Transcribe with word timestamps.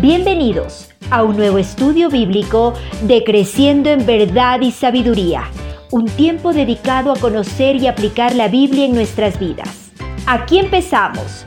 Bienvenidos 0.00 0.94
a 1.10 1.24
un 1.24 1.38
nuevo 1.38 1.56
estudio 1.56 2.10
bíblico 2.10 2.74
de 3.04 3.24
Creciendo 3.24 3.88
en 3.88 4.04
Verdad 4.04 4.60
y 4.60 4.70
Sabiduría, 4.70 5.44
un 5.90 6.04
tiempo 6.04 6.52
dedicado 6.52 7.10
a 7.10 7.18
conocer 7.18 7.76
y 7.76 7.86
aplicar 7.86 8.34
la 8.34 8.48
Biblia 8.48 8.84
en 8.84 8.94
nuestras 8.94 9.40
vidas. 9.40 9.94
Aquí 10.26 10.58
empezamos. 10.58 11.46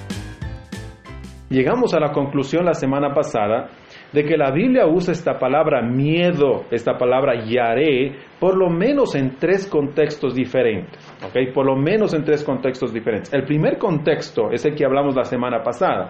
Llegamos 1.51 1.93
a 1.93 1.99
la 1.99 2.12
conclusión 2.12 2.65
la 2.65 2.73
semana 2.73 3.13
pasada 3.13 3.70
de 4.12 4.23
que 4.23 4.36
la 4.36 4.50
Biblia 4.50 4.88
usa 4.88 5.11
esta 5.11 5.38
palabra 5.38 5.84
miedo, 5.84 6.66
esta 6.71 6.97
palabra 6.97 7.45
yaré, 7.45 8.16
por 8.39 8.57
lo 8.57 8.71
menos 8.71 9.13
en 9.13 9.38
tres 9.38 9.68
contextos 9.68 10.34
diferentes. 10.34 11.00
¿ok? 11.23 11.54
Por 11.54 11.68
lo 11.68 11.75
menos 11.75 12.16
en 12.16 12.23
tres 12.23 12.43
contextos 12.43 12.91
diferentes. 12.91 13.31
El 13.31 13.43
primer 13.43 13.77
contexto 13.77 14.50
es 14.52 14.66
el 14.66 14.73
que 14.73 14.86
hablamos 14.86 15.16
la 15.16 15.25
semana 15.25 15.61
pasada. 15.61 16.09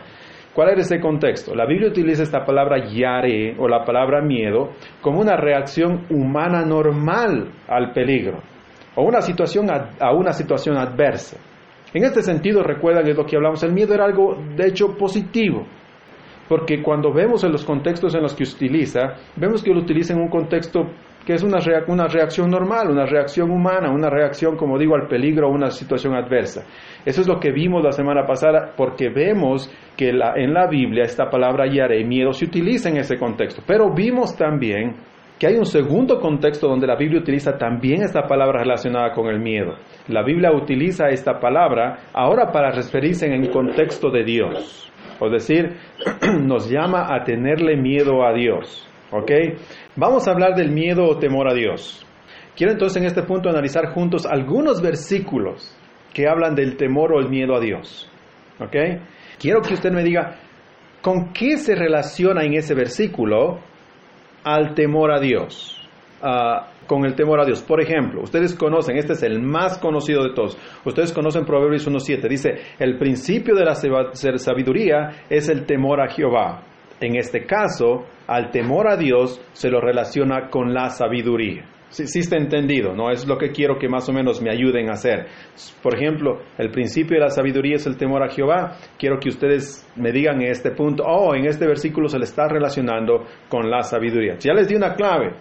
¿Cuál 0.54 0.70
era 0.70 0.82
ese 0.82 1.00
contexto? 1.00 1.56
La 1.56 1.66
Biblia 1.66 1.90
utiliza 1.90 2.24
esta 2.24 2.44
palabra 2.44 2.86
yare 2.86 3.56
o 3.58 3.68
la 3.68 3.84
palabra 3.86 4.22
miedo 4.22 4.72
como 5.02 5.22
una 5.22 5.36
reacción 5.36 6.06
humana 6.10 6.66
normal 6.66 7.52
al 7.68 7.92
peligro 7.94 8.40
o 8.96 9.04
una 9.04 9.22
situación 9.22 9.68
a 9.70 10.12
una 10.14 10.34
situación 10.34 10.78
adversa. 10.78 11.38
En 11.94 12.04
este 12.04 12.22
sentido, 12.22 12.62
recuerdan 12.62 13.06
que 13.06 13.14
lo 13.14 13.26
que 13.26 13.36
hablamos, 13.36 13.64
el 13.64 13.74
miedo 13.74 13.94
era 13.94 14.06
algo 14.06 14.38
de 14.56 14.68
hecho 14.68 14.96
positivo, 14.96 15.66
porque 16.48 16.84
cuando 16.84 17.12
vemos 17.12 17.44
en 17.44 17.52
los 17.52 17.66
contextos 17.66 18.14
en 18.14 18.22
los 18.22 18.36
que 18.36 18.44
utiliza, 18.44 19.16
vemos 19.36 19.64
que 19.64 19.74
lo 19.74 19.80
utiliza 19.80 20.14
en 20.14 20.20
un 20.20 20.30
contexto 20.30 20.82
que 21.26 21.34
es 21.34 21.44
una, 21.44 21.60
una 21.88 22.08
reacción 22.08 22.50
normal, 22.50 22.90
una 22.90 23.06
reacción 23.06 23.52
humana, 23.52 23.92
una 23.92 24.10
reacción, 24.10 24.56
como 24.56 24.78
digo, 24.78 24.96
al 24.96 25.08
peligro 25.08 25.48
o 25.48 25.52
una 25.52 25.70
situación 25.70 26.16
adversa. 26.16 26.64
Eso 27.06 27.22
es 27.22 27.28
lo 27.28 27.40
que 27.40 27.52
vimos 27.52 27.84
la 27.84 27.92
semana 27.92 28.26
pasada, 28.26 28.74
porque 28.76 29.10
vemos 29.10 29.72
que 29.96 30.12
la, 30.12 30.34
en 30.36 30.54
la 30.54 30.68
Biblia 30.68 31.04
esta 31.04 31.30
palabra 31.30 31.68
yare, 31.72 32.04
miedo, 32.04 32.34
se 32.34 32.46
utiliza 32.46 32.90
en 32.90 32.98
ese 32.98 33.18
contexto. 33.18 33.62
Pero 33.68 33.94
vimos 33.94 34.36
también 34.36 34.96
que 35.40 35.48
hay 35.48 35.56
un 35.56 35.66
segundo 35.66 36.20
contexto 36.20 36.68
donde 36.68 36.86
la 36.86 36.98
Biblia 36.98 37.22
utiliza 37.22 37.58
también 37.58 38.04
esta 38.04 38.24
palabra 38.24 38.60
relacionada 38.60 39.14
con 39.14 39.28
el 39.28 39.40
miedo. 39.40 39.76
La 40.10 40.22
Biblia 40.22 40.52
utiliza 40.52 41.08
esta 41.08 41.40
palabra 41.40 42.00
ahora 42.14 42.52
para 42.52 42.72
referirse 42.72 43.26
en 43.26 43.44
el 43.44 43.50
contexto 43.50 44.12
de 44.12 44.26
Dios. 44.26 44.92
O 45.20 45.30
decir, 45.30 45.78
nos 46.42 46.70
llama 46.70 47.14
a 47.14 47.24
tenerle 47.24 47.78
miedo 47.78 48.26
a 48.26 48.34
Dios. 48.34 48.86
¿Ok? 49.12 49.32
Vamos 50.00 50.30
a 50.30 50.32
hablar 50.32 50.56
del 50.56 50.72
miedo 50.72 51.04
o 51.04 51.20
temor 51.20 51.50
a 51.50 51.54
Dios. 51.54 52.06
Quiero 52.56 52.72
entonces 52.72 53.02
en 53.02 53.06
este 53.06 53.22
punto 53.24 53.50
analizar 53.50 53.88
juntos 53.88 54.26
algunos 54.26 54.82
versículos 54.82 55.76
que 56.14 56.26
hablan 56.26 56.56
del 56.56 56.78
temor 56.78 57.12
o 57.12 57.20
el 57.20 57.28
miedo 57.28 57.54
a 57.54 57.60
Dios. 57.60 58.10
¿Ok? 58.62 58.78
Quiero 59.38 59.60
que 59.62 59.74
usted 59.74 59.92
me 59.92 60.02
diga, 60.02 60.38
¿con 61.02 61.34
qué 61.34 61.58
se 61.58 61.76
relaciona 61.76 62.46
en 62.46 62.54
ese 62.54 62.74
versículo 62.76 63.60
al 64.46 64.74
temor 64.74 65.12
a 65.12 65.20
Dios? 65.20 65.86
Uh, 66.22 66.88
con 66.88 67.04
el 67.04 67.14
temor 67.14 67.42
a 67.42 67.46
Dios. 67.46 67.62
Por 67.62 67.82
ejemplo, 67.82 68.22
ustedes 68.22 68.56
conocen, 68.56 68.96
este 68.96 69.14
es 69.14 69.24
el 69.24 69.42
más 69.42 69.80
conocido 69.80 70.24
de 70.24 70.34
todos, 70.34 70.58
ustedes 70.86 71.12
conocen 71.12 71.44
Proverbios 71.44 71.86
1.7, 71.88 72.28
dice, 72.30 72.50
el 72.80 72.98
principio 72.98 73.54
de 73.54 73.66
la 73.66 73.76
sabiduría 73.76 75.26
es 75.30 75.50
el 75.50 75.66
temor 75.66 76.00
a 76.00 76.10
Jehová. 76.10 76.64
En 77.02 77.16
este 77.16 77.46
caso, 77.46 78.06
al 78.28 78.52
temor 78.52 78.90
a 78.90 78.98
Dios 78.98 79.42
se 79.54 79.70
lo 79.70 79.80
relaciona 79.80 80.50
con 80.50 80.74
la 80.74 80.90
sabiduría. 80.90 81.66
Sí, 81.90 82.20
está 82.20 82.38
entendido, 82.38 82.94
¿no? 82.94 83.10
Es 83.10 83.28
lo 83.28 83.38
que 83.38 83.52
quiero 83.52 83.80
que 83.80 83.90
más 83.90 84.08
o 84.10 84.14
menos 84.14 84.42
me 84.42 84.52
ayuden 84.52 84.90
a 84.90 84.94
hacer. 84.94 85.26
Por 85.82 85.96
ejemplo, 85.96 86.40
el 86.60 86.70
principio 86.70 87.16
de 87.16 87.22
la 87.22 87.32
sabiduría 87.32 87.78
es 87.78 87.88
el 87.88 87.98
temor 87.98 88.22
a 88.24 88.30
Jehová. 88.30 88.78
Quiero 88.98 89.20
que 89.20 89.30
ustedes 89.30 89.90
me 89.96 90.12
digan 90.12 90.40
en 90.42 90.52
este 90.52 90.70
punto, 90.72 91.04
oh, 91.04 91.34
en 91.34 91.46
este 91.46 91.66
versículo 91.66 92.08
se 92.08 92.20
le 92.20 92.26
está 92.26 92.48
relacionando 92.48 93.26
con 93.50 93.72
la 93.72 93.82
sabiduría. 93.82 94.36
Ya 94.38 94.54
les 94.54 94.68
di 94.68 94.76
una 94.76 94.94
clave. 94.94 95.34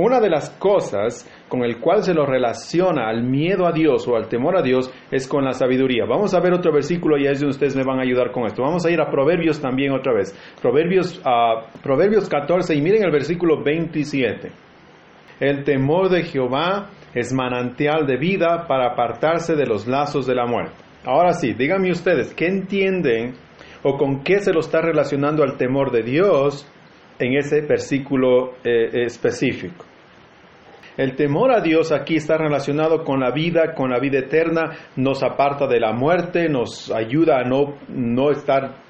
Una 0.00 0.20
de 0.20 0.30
las 0.30 0.50
cosas 0.50 1.28
con 1.48 1.64
el 1.64 1.80
cual 1.80 2.04
se 2.04 2.14
lo 2.14 2.24
relaciona 2.24 3.08
al 3.08 3.24
miedo 3.24 3.66
a 3.66 3.72
Dios 3.72 4.06
o 4.06 4.14
al 4.14 4.28
temor 4.28 4.56
a 4.56 4.62
Dios 4.62 4.88
es 5.10 5.26
con 5.26 5.44
la 5.44 5.54
sabiduría. 5.54 6.04
Vamos 6.04 6.34
a 6.34 6.40
ver 6.40 6.52
otro 6.52 6.72
versículo 6.72 7.18
y 7.18 7.26
es 7.26 7.40
donde 7.40 7.50
ustedes 7.50 7.74
me 7.74 7.82
van 7.82 7.98
a 7.98 8.02
ayudar 8.02 8.30
con 8.30 8.46
esto. 8.46 8.62
Vamos 8.62 8.86
a 8.86 8.92
ir 8.92 9.00
a 9.00 9.10
Proverbios 9.10 9.60
también 9.60 9.90
otra 9.90 10.12
vez. 10.12 10.32
Proverbios, 10.62 11.20
uh, 11.26 11.80
Proverbios 11.82 12.28
14 12.28 12.76
y 12.76 12.80
miren 12.80 13.02
el 13.06 13.10
versículo 13.10 13.60
27. 13.60 14.52
El 15.40 15.64
temor 15.64 16.10
de 16.10 16.22
Jehová 16.22 16.90
es 17.12 17.32
manantial 17.32 18.06
de 18.06 18.18
vida 18.18 18.68
para 18.68 18.92
apartarse 18.92 19.56
de 19.56 19.66
los 19.66 19.88
lazos 19.88 20.28
de 20.28 20.36
la 20.36 20.46
muerte. 20.46 20.76
Ahora 21.06 21.32
sí, 21.32 21.54
díganme 21.54 21.90
ustedes, 21.90 22.32
¿qué 22.34 22.46
entienden 22.46 23.34
o 23.82 23.96
con 23.96 24.22
qué 24.22 24.38
se 24.38 24.52
lo 24.52 24.60
está 24.60 24.80
relacionando 24.80 25.42
al 25.42 25.56
temor 25.56 25.90
de 25.90 26.04
Dios 26.04 26.70
en 27.18 27.36
ese 27.36 27.62
versículo 27.62 28.52
eh, 28.62 29.02
específico? 29.04 29.88
El 30.98 31.14
temor 31.14 31.52
a 31.52 31.60
Dios 31.60 31.92
aquí 31.92 32.16
está 32.16 32.36
relacionado 32.36 33.04
con 33.04 33.20
la 33.20 33.30
vida, 33.30 33.72
con 33.72 33.88
la 33.88 34.00
vida 34.00 34.18
eterna, 34.18 34.76
nos 34.96 35.22
aparta 35.22 35.68
de 35.68 35.78
la 35.78 35.92
muerte, 35.92 36.48
nos 36.48 36.90
ayuda 36.90 37.38
a 37.38 37.44
no, 37.44 37.76
no 37.88 38.32
estar 38.32 38.88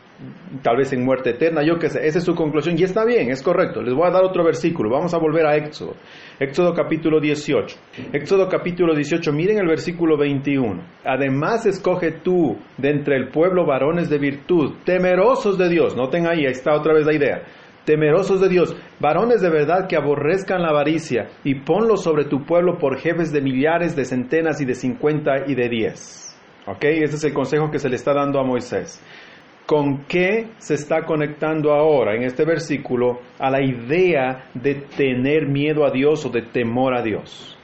tal 0.62 0.78
vez 0.78 0.90
en 0.94 1.04
muerte 1.04 1.30
eterna, 1.30 1.62
yo 1.62 1.78
qué 1.78 1.90
sé, 1.90 2.06
esa 2.06 2.18
es 2.18 2.24
su 2.24 2.34
conclusión 2.34 2.76
y 2.78 2.82
está 2.82 3.04
bien, 3.04 3.30
es 3.30 3.42
correcto. 3.42 3.82
Les 3.82 3.92
voy 3.92 4.08
a 4.08 4.10
dar 4.10 4.24
otro 4.24 4.42
versículo, 4.42 4.88
vamos 4.88 5.12
a 5.12 5.18
volver 5.18 5.46
a 5.46 5.56
Éxodo. 5.56 5.96
Éxodo 6.40 6.72
capítulo 6.72 7.20
18. 7.20 7.76
Éxodo 8.14 8.48
capítulo 8.48 8.94
18, 8.94 9.30
miren 9.30 9.58
el 9.58 9.68
versículo 9.68 10.16
21. 10.16 10.82
Además 11.04 11.66
escoge 11.66 12.12
tú 12.24 12.56
de 12.78 12.88
entre 12.88 13.16
el 13.16 13.28
pueblo 13.28 13.66
varones 13.66 14.08
de 14.08 14.16
virtud, 14.16 14.76
temerosos 14.82 15.58
de 15.58 15.68
Dios, 15.68 15.94
noten 15.94 16.26
ahí, 16.26 16.46
ahí 16.46 16.52
está 16.52 16.74
otra 16.74 16.94
vez 16.94 17.04
la 17.04 17.14
idea 17.14 17.42
temerosos 17.88 18.42
de 18.42 18.50
Dios, 18.50 18.76
varones 19.00 19.40
de 19.40 19.48
verdad 19.48 19.88
que 19.88 19.96
aborrezcan 19.96 20.60
la 20.60 20.68
avaricia, 20.68 21.30
y 21.42 21.54
ponlos 21.60 22.02
sobre 22.02 22.26
tu 22.26 22.44
pueblo 22.44 22.76
por 22.76 22.98
jefes 22.98 23.32
de 23.32 23.40
millares, 23.40 23.96
de 23.96 24.04
centenas 24.04 24.60
y 24.60 24.66
de 24.66 24.74
cincuenta 24.74 25.46
y 25.46 25.54
de 25.54 25.70
diez. 25.70 26.38
¿Ok? 26.66 26.84
Ese 26.84 27.16
es 27.16 27.24
el 27.24 27.32
consejo 27.32 27.70
que 27.70 27.78
se 27.78 27.88
le 27.88 27.96
está 27.96 28.12
dando 28.12 28.38
a 28.38 28.44
Moisés. 28.44 29.02
¿Con 29.64 30.04
qué 30.04 30.50
se 30.58 30.74
está 30.74 31.06
conectando 31.06 31.72
ahora 31.72 32.14
en 32.14 32.24
este 32.24 32.44
versículo 32.44 33.20
a 33.38 33.50
la 33.50 33.64
idea 33.64 34.50
de 34.52 34.74
tener 34.94 35.48
miedo 35.48 35.86
a 35.86 35.90
Dios 35.90 36.26
o 36.26 36.28
de 36.28 36.42
temor 36.42 36.94
a 36.94 37.02
Dios? 37.02 37.56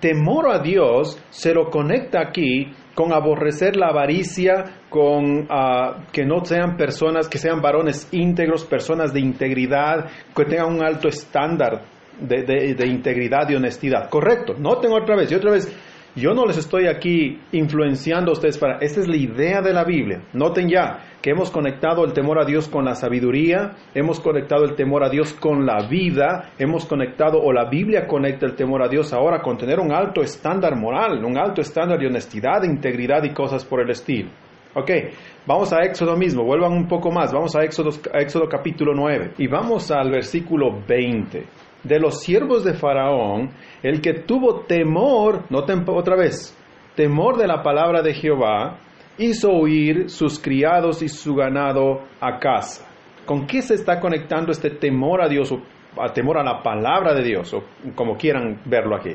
Temor 0.00 0.48
a 0.50 0.60
Dios 0.60 1.22
se 1.28 1.52
lo 1.52 1.68
conecta 1.68 2.22
aquí 2.22 2.72
con 2.94 3.12
aborrecer 3.12 3.76
la 3.76 3.88
avaricia, 3.88 4.82
con 4.88 5.42
uh, 5.42 6.02
que 6.12 6.24
no 6.24 6.44
sean 6.44 6.76
personas, 6.76 7.28
que 7.28 7.38
sean 7.38 7.60
varones 7.60 8.08
íntegros, 8.12 8.64
personas 8.64 9.12
de 9.12 9.20
integridad, 9.20 10.10
que 10.34 10.44
tengan 10.44 10.74
un 10.74 10.82
alto 10.82 11.08
estándar 11.08 11.82
de, 12.20 12.42
de, 12.42 12.74
de 12.74 12.86
integridad 12.86 13.48
y 13.48 13.54
honestidad. 13.54 14.08
Correcto, 14.10 14.54
noten 14.58 14.92
otra 14.92 15.16
vez 15.16 15.30
y 15.30 15.34
otra 15.34 15.52
vez. 15.52 15.89
Yo 16.16 16.34
no 16.34 16.44
les 16.44 16.58
estoy 16.58 16.88
aquí 16.88 17.38
influenciando 17.52 18.32
a 18.32 18.34
ustedes 18.34 18.58
para... 18.58 18.78
Esta 18.78 19.00
es 19.00 19.06
la 19.06 19.16
idea 19.16 19.62
de 19.62 19.72
la 19.72 19.84
Biblia. 19.84 20.20
Noten 20.32 20.68
ya 20.68 20.98
que 21.22 21.30
hemos 21.30 21.52
conectado 21.52 22.04
el 22.04 22.12
temor 22.12 22.40
a 22.40 22.44
Dios 22.44 22.68
con 22.68 22.84
la 22.84 22.96
sabiduría, 22.96 23.76
hemos 23.94 24.18
conectado 24.18 24.64
el 24.64 24.74
temor 24.74 25.04
a 25.04 25.08
Dios 25.08 25.32
con 25.34 25.64
la 25.64 25.86
vida, 25.86 26.50
hemos 26.58 26.84
conectado, 26.86 27.40
o 27.40 27.52
la 27.52 27.68
Biblia 27.70 28.08
conecta 28.08 28.46
el 28.46 28.56
temor 28.56 28.82
a 28.82 28.88
Dios 28.88 29.12
ahora 29.12 29.40
con 29.40 29.56
tener 29.56 29.78
un 29.78 29.92
alto 29.92 30.20
estándar 30.22 30.74
moral, 30.74 31.24
un 31.24 31.38
alto 31.38 31.60
estándar 31.60 32.00
de 32.00 32.08
honestidad, 32.08 32.64
integridad 32.64 33.22
y 33.22 33.32
cosas 33.32 33.64
por 33.64 33.80
el 33.80 33.90
estilo. 33.90 34.30
Ok, 34.74 34.90
vamos 35.46 35.72
a 35.72 35.82
Éxodo 35.82 36.16
mismo, 36.16 36.44
vuelvan 36.44 36.72
un 36.72 36.88
poco 36.88 37.12
más, 37.12 37.32
vamos 37.32 37.54
a 37.54 37.62
Éxodo, 37.62 37.90
Éxodo 38.14 38.48
capítulo 38.48 38.94
9 38.94 39.34
y 39.38 39.46
vamos 39.46 39.90
al 39.90 40.10
versículo 40.10 40.80
20 40.88 41.44
de 41.82 41.98
los 41.98 42.20
siervos 42.20 42.64
de 42.64 42.74
Faraón, 42.74 43.50
el 43.82 44.00
que 44.00 44.14
tuvo 44.14 44.60
temor, 44.60 45.44
noten 45.50 45.84
otra 45.86 46.16
vez, 46.16 46.56
temor 46.94 47.36
de 47.38 47.46
la 47.46 47.62
palabra 47.62 48.02
de 48.02 48.14
Jehová, 48.14 48.78
hizo 49.18 49.50
huir 49.50 50.08
sus 50.10 50.38
criados 50.38 51.02
y 51.02 51.08
su 51.08 51.34
ganado 51.34 52.02
a 52.20 52.38
casa. 52.38 52.86
¿Con 53.26 53.46
qué 53.46 53.62
se 53.62 53.74
está 53.74 54.00
conectando 54.00 54.50
este 54.50 54.70
temor 54.70 55.22
a 55.22 55.28
Dios 55.28 55.52
o 55.52 55.60
a 56.02 56.12
temor 56.12 56.38
a 56.38 56.44
la 56.44 56.62
palabra 56.62 57.14
de 57.14 57.22
Dios 57.22 57.52
o 57.54 57.62
como 57.94 58.16
quieran 58.16 58.60
verlo 58.64 58.96
aquí? 58.96 59.14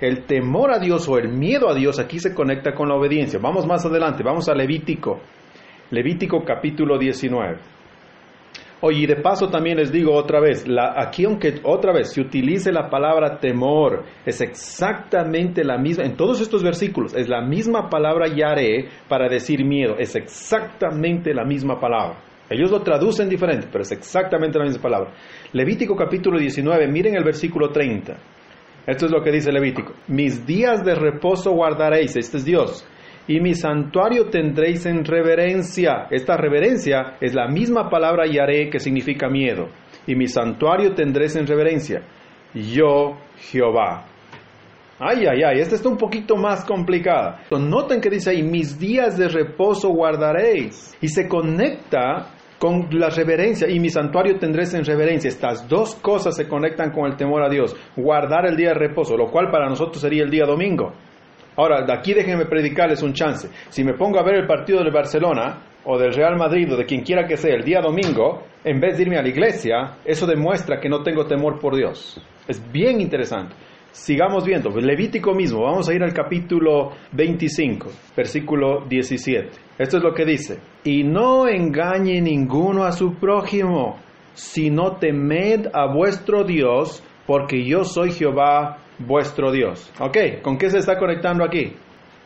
El 0.00 0.24
temor 0.24 0.70
a 0.70 0.78
Dios 0.78 1.06
o 1.08 1.18
el 1.18 1.28
miedo 1.28 1.68
a 1.68 1.74
Dios 1.74 1.98
aquí 1.98 2.18
se 2.18 2.34
conecta 2.34 2.72
con 2.72 2.88
la 2.88 2.94
obediencia. 2.94 3.38
Vamos 3.38 3.66
más 3.66 3.84
adelante, 3.84 4.22
vamos 4.22 4.48
a 4.48 4.54
Levítico. 4.54 5.20
Levítico 5.90 6.42
capítulo 6.44 6.98
19. 6.98 7.79
Oye, 8.82 9.00
y 9.00 9.06
de 9.06 9.16
paso 9.16 9.48
también 9.48 9.76
les 9.76 9.92
digo 9.92 10.14
otra 10.14 10.40
vez, 10.40 10.66
la, 10.66 10.94
aquí 10.96 11.24
aunque 11.24 11.60
otra 11.64 11.92
vez 11.92 12.14
se 12.14 12.20
utilice 12.22 12.72
la 12.72 12.88
palabra 12.88 13.38
temor, 13.38 14.04
es 14.24 14.40
exactamente 14.40 15.62
la 15.64 15.76
misma, 15.76 16.04
en 16.04 16.16
todos 16.16 16.40
estos 16.40 16.62
versículos, 16.62 17.14
es 17.14 17.28
la 17.28 17.42
misma 17.42 17.90
palabra 17.90 18.28
yare 18.34 18.88
para 19.06 19.28
decir 19.28 19.66
miedo, 19.66 19.96
es 19.98 20.16
exactamente 20.16 21.34
la 21.34 21.44
misma 21.44 21.78
palabra. 21.78 22.20
Ellos 22.48 22.70
lo 22.70 22.80
traducen 22.80 23.28
diferente, 23.28 23.68
pero 23.70 23.82
es 23.82 23.92
exactamente 23.92 24.58
la 24.58 24.64
misma 24.64 24.82
palabra. 24.82 25.12
Levítico 25.52 25.94
capítulo 25.94 26.38
19, 26.38 26.88
miren 26.88 27.14
el 27.14 27.22
versículo 27.22 27.68
30. 27.68 28.16
Esto 28.86 29.06
es 29.06 29.12
lo 29.12 29.22
que 29.22 29.30
dice 29.30 29.52
Levítico. 29.52 29.92
Mis 30.08 30.46
días 30.46 30.82
de 30.84 30.94
reposo 30.94 31.52
guardaréis, 31.52 32.16
este 32.16 32.38
es 32.38 32.44
Dios, 32.46 32.84
y 33.26 33.40
mi 33.40 33.54
santuario 33.54 34.28
tendréis 34.30 34.86
en 34.86 35.04
reverencia. 35.04 36.06
Esta 36.10 36.36
reverencia 36.36 37.16
es 37.20 37.34
la 37.34 37.48
misma 37.48 37.88
palabra 37.88 38.26
yaré 38.26 38.70
que 38.70 38.80
significa 38.80 39.28
miedo. 39.28 39.68
Y 40.06 40.14
mi 40.14 40.26
santuario 40.26 40.94
tendréis 40.94 41.36
en 41.36 41.46
reverencia. 41.46 42.02
Yo, 42.54 43.18
Jehová. 43.36 44.06
Ay, 44.98 45.24
ay, 45.26 45.42
ay, 45.42 45.60
esta 45.60 45.76
está 45.76 45.88
un 45.88 45.96
poquito 45.96 46.36
más 46.36 46.64
complicada. 46.64 47.42
Noten 47.50 48.00
que 48.00 48.10
dice 48.10 48.30
ahí, 48.30 48.42
mis 48.42 48.78
días 48.78 49.16
de 49.16 49.28
reposo 49.28 49.88
guardaréis. 49.90 50.96
Y 51.00 51.08
se 51.08 51.28
conecta 51.28 52.34
con 52.58 52.88
la 52.90 53.08
reverencia 53.08 53.66
y 53.70 53.80
mi 53.80 53.88
santuario 53.88 54.38
tendréis 54.38 54.74
en 54.74 54.84
reverencia. 54.84 55.28
Estas 55.28 55.66
dos 55.66 55.94
cosas 55.94 56.36
se 56.36 56.46
conectan 56.46 56.90
con 56.90 57.06
el 57.10 57.16
temor 57.16 57.42
a 57.42 57.48
Dios. 57.48 57.74
Guardar 57.96 58.46
el 58.46 58.56
día 58.56 58.68
de 58.68 58.74
reposo, 58.74 59.16
lo 59.16 59.30
cual 59.30 59.50
para 59.50 59.68
nosotros 59.68 60.02
sería 60.02 60.22
el 60.22 60.30
día 60.30 60.44
domingo. 60.44 60.92
Ahora, 61.56 61.84
de 61.84 61.92
aquí 61.92 62.14
déjenme 62.14 62.46
predicarles 62.46 63.02
un 63.02 63.12
chance. 63.12 63.48
Si 63.68 63.84
me 63.84 63.94
pongo 63.94 64.18
a 64.18 64.24
ver 64.24 64.36
el 64.36 64.46
partido 64.46 64.82
del 64.82 64.92
Barcelona 64.92 65.62
o 65.84 65.98
del 65.98 66.12
Real 66.12 66.36
Madrid 66.36 66.72
o 66.72 66.76
de 66.76 66.86
quien 66.86 67.02
quiera 67.02 67.26
que 67.26 67.36
sea 67.36 67.54
el 67.54 67.64
día 67.64 67.80
domingo, 67.80 68.44
en 68.64 68.80
vez 68.80 68.96
de 68.96 69.02
irme 69.02 69.18
a 69.18 69.22
la 69.22 69.28
iglesia, 69.28 69.96
eso 70.04 70.26
demuestra 70.26 70.80
que 70.80 70.88
no 70.88 71.02
tengo 71.02 71.26
temor 71.26 71.58
por 71.58 71.76
Dios. 71.76 72.20
Es 72.46 72.60
bien 72.72 73.00
interesante. 73.00 73.54
Sigamos 73.92 74.44
viendo, 74.44 74.70
Levítico 74.70 75.34
mismo, 75.34 75.62
vamos 75.62 75.88
a 75.88 75.94
ir 75.94 76.02
al 76.04 76.12
capítulo 76.12 76.92
25, 77.10 77.88
versículo 78.16 78.84
17. 78.88 79.50
Esto 79.78 79.96
es 79.96 80.02
lo 80.02 80.14
que 80.14 80.24
dice, 80.24 80.60
y 80.84 81.02
no 81.02 81.48
engañe 81.48 82.20
ninguno 82.20 82.84
a 82.84 82.92
su 82.92 83.14
prójimo, 83.14 83.98
sino 84.32 84.96
temed 84.98 85.66
a 85.72 85.92
vuestro 85.92 86.44
Dios, 86.44 87.02
porque 87.26 87.64
yo 87.64 87.82
soy 87.82 88.12
Jehová 88.12 88.78
vuestro 89.06 89.50
Dios. 89.52 89.90
¿Ok? 89.98 90.42
¿Con 90.42 90.58
qué 90.58 90.70
se 90.70 90.78
está 90.78 90.98
conectando 90.98 91.44
aquí? 91.44 91.74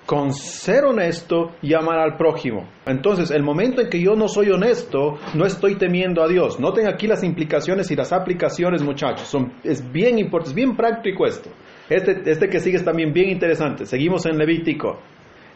con 0.07 0.33
ser 0.33 0.85
honesto 0.85 1.53
y 1.63 1.75
amar 1.75 1.99
al 1.99 2.17
prójimo. 2.17 2.69
Entonces, 2.87 3.31
el 3.31 3.43
momento 3.43 3.81
en 3.81 3.89
que 3.89 4.03
yo 4.03 4.15
no 4.15 4.29
soy 4.29 4.51
honesto, 4.51 5.19
no 5.35 5.47
estoy 5.47 5.77
temiendo 5.77 6.23
a 6.23 6.29
Dios. 6.29 6.61
Noten 6.61 6.87
aquí 6.87 7.07
las 7.07 7.25
implicaciones 7.25 7.91
y 7.91 7.97
las 7.97 8.13
aplicaciones, 8.13 8.83
muchachos. 8.83 9.27
Son, 9.29 9.55
es 9.63 9.91
bien 9.91 10.19
importante, 10.19 10.51
es 10.51 10.55
bien 10.55 10.77
práctico 10.77 11.27
esto. 11.27 11.51
Este, 11.89 12.31
este 12.31 12.49
que 12.49 12.61
sigue 12.61 12.77
es 12.77 12.85
también 12.85 13.13
bien 13.13 13.31
interesante. 13.31 13.87
Seguimos 13.87 14.27
en 14.27 14.37
Levítico. 14.37 14.99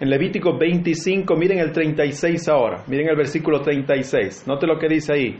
En 0.01 0.09
Levítico 0.09 0.57
25, 0.57 1.37
miren 1.37 1.59
el 1.59 1.73
36 1.73 2.49
ahora. 2.49 2.85
Miren 2.87 3.09
el 3.09 3.17
versículo 3.17 3.61
36. 3.61 4.47
Noten 4.47 4.69
lo 4.71 4.79
que 4.79 4.89
dice 4.89 5.13
ahí 5.13 5.39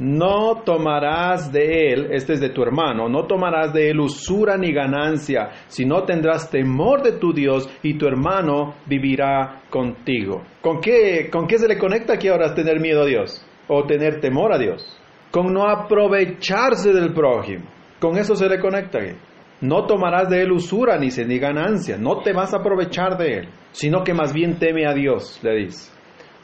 no 0.00 0.62
tomarás 0.64 1.52
de 1.52 1.92
él, 1.92 2.08
este 2.10 2.32
es 2.32 2.40
de 2.40 2.48
tu 2.48 2.62
hermano, 2.62 3.08
no 3.08 3.26
tomarás 3.26 3.72
de 3.72 3.90
él 3.90 4.00
usura 4.00 4.56
ni 4.56 4.72
ganancia, 4.72 5.50
sino 5.68 6.04
tendrás 6.04 6.50
temor 6.50 7.02
de 7.02 7.12
tu 7.12 7.34
Dios 7.34 7.68
y 7.82 7.98
tu 7.98 8.06
hermano 8.06 8.76
vivirá 8.86 9.62
contigo. 9.68 10.42
¿Con 10.62 10.80
qué, 10.80 11.28
con 11.30 11.46
qué 11.46 11.58
se 11.58 11.68
le 11.68 11.78
conecta 11.78 12.14
aquí 12.14 12.28
ahora 12.28 12.54
tener 12.54 12.80
miedo 12.80 13.02
a 13.02 13.06
Dios? 13.06 13.46
O 13.68 13.84
tener 13.84 14.20
temor 14.20 14.54
a 14.54 14.58
Dios. 14.58 14.98
Con 15.30 15.52
no 15.52 15.68
aprovecharse 15.68 16.92
del 16.92 17.12
prójimo. 17.12 17.66
Con 18.00 18.16
eso 18.16 18.34
se 18.34 18.48
le 18.48 18.58
conecta 18.58 18.98
aquí. 18.98 19.12
No 19.60 19.84
tomarás 19.84 20.30
de 20.30 20.40
él 20.40 20.52
usura 20.52 20.96
ni, 20.96 21.08
ni 21.08 21.38
ganancia, 21.38 21.98
no 21.98 22.22
te 22.22 22.32
vas 22.32 22.54
a 22.54 22.58
aprovechar 22.58 23.18
de 23.18 23.40
él, 23.40 23.48
sino 23.72 24.02
que 24.02 24.14
más 24.14 24.32
bien 24.32 24.58
teme 24.58 24.86
a 24.86 24.94
Dios, 24.94 25.38
le 25.42 25.56
dice. 25.56 25.99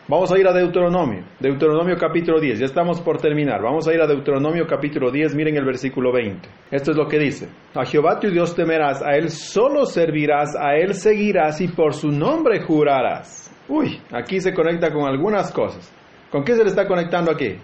Vamos 0.09 0.31
a 0.31 0.39
ir 0.39 0.47
a 0.47 0.53
Deuteronomio, 0.53 1.25
Deuteronomio 1.41 1.97
capítulo 1.97 2.39
10, 2.39 2.61
ya 2.61 2.67
estamos 2.67 3.01
por 3.01 3.19
terminar. 3.19 3.61
Vamos 3.61 3.89
a 3.89 3.93
ir 3.93 4.01
a 4.01 4.07
Deuteronomio 4.07 4.65
capítulo 4.65 5.11
10, 5.11 5.35
miren 5.35 5.57
el 5.57 5.65
versículo 5.65 6.13
20. 6.13 6.49
Esto 6.71 6.93
es 6.93 6.97
lo 6.97 7.09
que 7.09 7.19
dice. 7.19 7.49
A 7.75 7.85
Jehová 7.85 8.21
tu 8.21 8.31
Dios 8.31 8.55
temerás, 8.55 9.03
a 9.03 9.17
Él 9.17 9.31
solo 9.31 9.85
servirás, 9.85 10.55
a 10.55 10.77
Él 10.77 10.95
seguirás 10.95 11.61
y 11.61 11.67
por 11.67 11.93
su 11.93 12.13
nombre 12.13 12.61
jurarás. 12.61 13.53
Uy, 13.69 14.01
aquí 14.13 14.41
se 14.41 14.55
conecta 14.55 14.93
con 14.93 15.09
algunas 15.09 15.51
cosas. 15.51 15.93
¿Con 16.31 16.45
qué 16.45 16.55
se 16.55 16.63
le 16.63 16.71
está 16.71 16.87
conectando 16.87 17.33
aquí? 17.33 17.57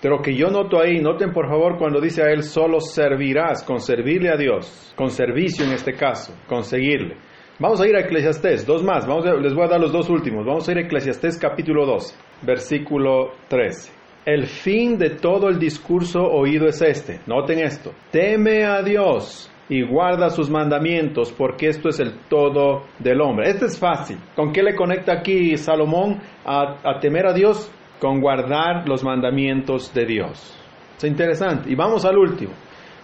Pero 0.00 0.20
que 0.20 0.34
yo 0.34 0.48
noto 0.48 0.80
ahí, 0.80 0.98
noten 0.98 1.32
por 1.32 1.46
favor 1.46 1.78
cuando 1.78 2.00
dice 2.00 2.24
a 2.24 2.32
Él 2.32 2.42
solo 2.42 2.80
servirás, 2.80 3.62
con 3.62 3.78
servirle 3.78 4.30
a 4.30 4.36
Dios, 4.36 4.92
con 4.96 5.10
servicio 5.10 5.64
en 5.64 5.70
este 5.70 5.92
caso, 5.92 6.34
con 6.48 6.64
seguirle. 6.64 7.18
Vamos 7.58 7.80
a 7.80 7.86
ir 7.86 7.94
a 7.94 8.00
Eclesiastés, 8.00 8.66
dos 8.66 8.82
más, 8.82 9.06
vamos 9.06 9.26
les 9.40 9.54
voy 9.54 9.64
a 9.64 9.68
dar 9.68 9.80
los 9.80 9.92
dos 9.92 10.08
últimos. 10.08 10.46
Vamos 10.46 10.66
a 10.66 10.72
ir 10.72 10.78
a 10.78 10.80
Eclesiastés 10.80 11.38
capítulo 11.38 11.84
2, 11.84 12.18
versículo 12.42 13.32
13. 13.48 13.92
El 14.24 14.46
fin 14.46 14.96
de 14.96 15.10
todo 15.10 15.48
el 15.48 15.58
discurso 15.58 16.22
oído 16.22 16.66
es 16.66 16.80
este, 16.80 17.20
noten 17.26 17.58
esto, 17.58 17.92
teme 18.10 18.64
a 18.64 18.82
Dios 18.82 19.50
y 19.68 19.82
guarda 19.82 20.30
sus 20.30 20.48
mandamientos, 20.48 21.30
porque 21.32 21.68
esto 21.68 21.90
es 21.90 22.00
el 22.00 22.20
todo 22.28 22.84
del 22.98 23.20
hombre. 23.20 23.50
Este 23.50 23.66
es 23.66 23.78
fácil. 23.78 24.18
¿Con 24.34 24.52
qué 24.52 24.62
le 24.62 24.74
conecta 24.74 25.12
aquí 25.12 25.56
Salomón 25.56 26.20
a, 26.44 26.78
a 26.82 27.00
temer 27.00 27.26
a 27.26 27.32
Dios? 27.32 27.70
Con 28.00 28.20
guardar 28.20 28.88
los 28.88 29.04
mandamientos 29.04 29.92
de 29.94 30.06
Dios. 30.06 30.58
Es 30.96 31.04
interesante. 31.04 31.70
Y 31.70 31.74
vamos 31.74 32.04
al 32.04 32.16
último. 32.16 32.52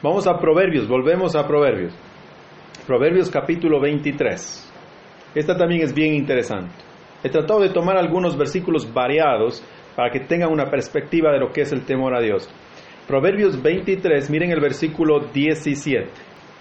Vamos 0.02 0.26
a 0.26 0.38
Proverbios, 0.38 0.88
volvemos 0.88 1.36
a 1.36 1.46
Proverbios. 1.46 1.94
Proverbios 2.88 3.28
capítulo 3.28 3.82
23. 3.82 4.72
Esta 5.34 5.54
también 5.58 5.82
es 5.82 5.92
bien 5.92 6.14
interesante. 6.14 6.72
He 7.22 7.28
tratado 7.28 7.60
de 7.60 7.68
tomar 7.68 7.98
algunos 7.98 8.34
versículos 8.34 8.90
variados 8.94 9.62
para 9.94 10.10
que 10.10 10.20
tengan 10.20 10.50
una 10.50 10.70
perspectiva 10.70 11.30
de 11.30 11.38
lo 11.38 11.52
que 11.52 11.60
es 11.60 11.72
el 11.72 11.84
temor 11.84 12.16
a 12.16 12.22
Dios. 12.22 12.48
Proverbios 13.06 13.62
23, 13.62 14.30
miren 14.30 14.52
el 14.52 14.60
versículo 14.60 15.20
17. 15.20 16.08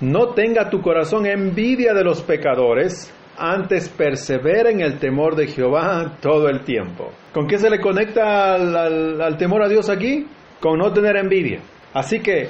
No 0.01 0.33
tenga 0.33 0.69
tu 0.69 0.81
corazón 0.81 1.25
envidia 1.25 1.93
de 1.93 2.03
los 2.03 2.21
pecadores, 2.23 3.09
antes 3.37 3.87
persevera 3.87 4.69
en 4.69 4.81
el 4.81 4.99
temor 4.99 5.33
de 5.33 5.47
Jehová 5.47 6.17
todo 6.21 6.49
el 6.49 6.65
tiempo. 6.65 7.09
¿Con 7.33 7.47
qué 7.47 7.57
se 7.57 7.69
le 7.69 7.79
conecta 7.79 8.55
al, 8.55 9.21
al 9.21 9.37
temor 9.37 9.63
a 9.63 9.69
Dios 9.69 9.89
aquí? 9.89 10.27
Con 10.59 10.79
no 10.79 10.91
tener 10.91 11.15
envidia. 11.15 11.61
Así 11.93 12.19
que 12.19 12.49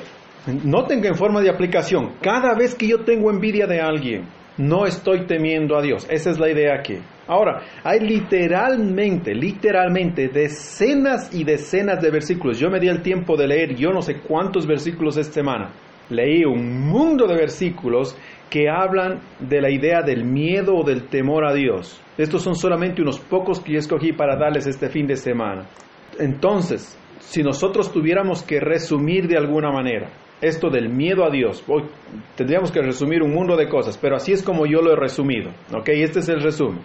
Noten 0.63 1.01
que 1.01 1.09
en 1.09 1.15
forma 1.15 1.41
de 1.41 1.49
aplicación, 1.49 2.13
cada 2.21 2.53
vez 2.55 2.75
que 2.75 2.87
yo 2.87 2.99
tengo 2.99 3.29
envidia 3.29 3.67
de 3.67 3.81
alguien, 3.81 4.25
no 4.57 4.85
estoy 4.85 5.25
temiendo 5.25 5.77
a 5.77 5.81
Dios. 5.81 6.07
Esa 6.09 6.31
es 6.31 6.39
la 6.39 6.49
idea 6.49 6.75
aquí. 6.75 6.97
Ahora, 7.27 7.61
hay 7.83 7.99
literalmente, 7.99 9.35
literalmente 9.35 10.29
decenas 10.29 11.33
y 11.33 11.43
decenas 11.43 12.01
de 12.01 12.09
versículos. 12.09 12.57
Yo 12.57 12.69
me 12.69 12.79
di 12.79 12.87
el 12.87 13.01
tiempo 13.01 13.35
de 13.35 13.47
leer 13.47 13.75
yo 13.75 13.91
no 13.91 14.01
sé 14.01 14.21
cuántos 14.21 14.65
versículos 14.65 15.17
esta 15.17 15.33
semana. 15.33 15.71
Leí 16.09 16.45
un 16.45 16.87
mundo 16.87 17.27
de 17.27 17.35
versículos 17.35 18.17
que 18.49 18.69
hablan 18.69 19.19
de 19.39 19.59
la 19.59 19.69
idea 19.69 20.01
del 20.01 20.23
miedo 20.23 20.73
o 20.75 20.83
del 20.85 21.07
temor 21.09 21.45
a 21.45 21.53
Dios. 21.53 22.01
Estos 22.17 22.41
son 22.41 22.55
solamente 22.55 23.01
unos 23.01 23.19
pocos 23.19 23.59
que 23.59 23.73
yo 23.73 23.79
escogí 23.79 24.13
para 24.13 24.37
darles 24.37 24.65
este 24.65 24.87
fin 24.89 25.05
de 25.05 25.17
semana. 25.17 25.65
Entonces, 26.17 26.97
si 27.19 27.43
nosotros 27.43 27.91
tuviéramos 27.91 28.41
que 28.41 28.61
resumir 28.61 29.27
de 29.27 29.37
alguna 29.37 29.69
manera, 29.69 30.09
esto 30.41 30.69
del 30.69 30.89
miedo 30.89 31.25
a 31.25 31.29
Dios. 31.29 31.63
Hoy 31.67 31.83
tendríamos 32.35 32.71
que 32.71 32.81
resumir 32.81 33.23
un 33.23 33.33
mundo 33.33 33.55
de 33.55 33.67
cosas, 33.67 33.97
pero 33.97 34.15
así 34.15 34.31
es 34.31 34.43
como 34.43 34.65
yo 34.65 34.81
lo 34.81 34.93
he 34.93 34.95
resumido. 34.95 35.51
¿Ok? 35.73 35.89
Este 35.89 36.19
es 36.19 36.29
el 36.29 36.41
resumen. 36.41 36.81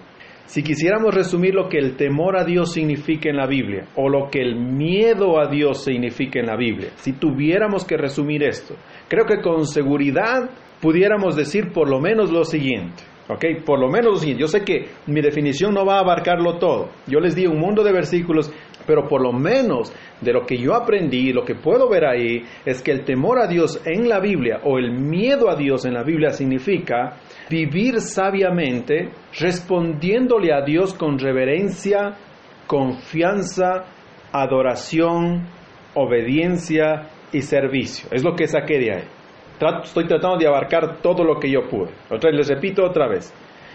Si 0.47 0.63
quisiéramos 0.63 1.15
resumir 1.15 1.55
lo 1.55 1.69
que 1.69 1.79
el 1.79 1.97
temor 1.97 2.37
a 2.37 2.45
Dios 2.45 2.73
significa 2.73 3.31
en 3.31 3.37
la 3.37 3.47
Biblia 3.47 3.87
o 3.97 4.09
lo 4.09 4.29
que 4.29 4.41
el 4.41 4.57
miedo 4.57 5.39
a 5.39 5.47
Dios 5.47 5.85
significa 5.85 6.41
en 6.41 6.47
la 6.47 6.57
Biblia, 6.57 6.91
si 6.97 7.13
tuviéramos 7.13 7.85
que 7.85 7.97
resumir 7.97 8.43
esto, 8.43 8.75
creo 9.09 9.25
que 9.25 9.41
con 9.41 9.67
seguridad 9.67 10.51
pudiéramos 10.81 11.37
decir 11.37 11.73
por 11.73 11.89
lo 11.89 12.01
menos 12.01 12.31
lo 12.31 12.45
siguiente. 12.45 13.12
¿Ok? 13.29 13.65
Por 13.65 13.79
lo 13.79 13.89
menos. 13.89 14.25
Yo 14.25 14.47
sé 14.47 14.63
que 14.65 14.89
mi 15.07 15.21
definición 15.21 15.75
no 15.75 15.87
va 15.87 15.97
a 15.97 16.01
abarcarlo 16.01 16.59
todo. 16.59 16.91
Yo 17.07 17.21
les 17.21 17.35
di 17.35 17.47
un 17.47 17.59
mundo 17.59 17.83
de 17.83 17.93
versículos 17.93 18.53
pero 18.87 19.09
por 19.09 19.23
lo 19.23 19.33
menos 19.33 19.93
de 20.21 20.33
lo 20.33 20.45
que 20.47 20.57
yo 20.57 20.75
aprendí, 20.75 21.33
lo 21.33 21.45
que 21.45 21.55
puedo 21.55 21.89
ver 21.89 22.05
ahí, 22.05 22.45
es 22.65 22.83
que 22.83 22.93
el 22.93 23.05
temor 23.05 23.39
a 23.39 23.47
Dios 23.47 23.81
en 23.85 24.09
la 24.09 24.21
Biblia 24.21 24.61
o 24.65 24.79
el 24.79 24.93
miedo 24.93 25.51
a 25.51 25.57
Dios 25.57 25.85
en 25.85 25.95
la 25.95 26.03
Biblia 26.03 26.31
significa 26.31 27.19
vivir 27.51 28.01
sabiamente, 28.01 29.11
respondiéndole 29.39 30.53
a 30.53 30.63
Dios 30.63 30.95
con 30.95 31.19
reverencia, 31.19 32.17
confianza, 32.67 33.85
adoración, 34.33 35.49
obediencia 35.95 37.09
y 37.33 37.43
servicio. 37.43 38.09
Es 38.13 38.25
lo 38.25 38.35
que 38.35 38.47
saqué 38.47 38.79
de 38.79 38.93
ahí. 38.93 39.22
Estoy 39.85 40.07
tratando 40.07 40.39
de 40.39 40.47
abarcar 40.47 40.99
todo 41.01 41.25
lo 41.25 41.39
que 41.39 41.51
yo 41.51 41.69
pude. 41.69 41.91
Otra 42.11 42.31
vez, 42.31 42.39
les 42.39 42.49
repito 42.49 42.85
otra 42.85 43.09
vez. 43.09 43.33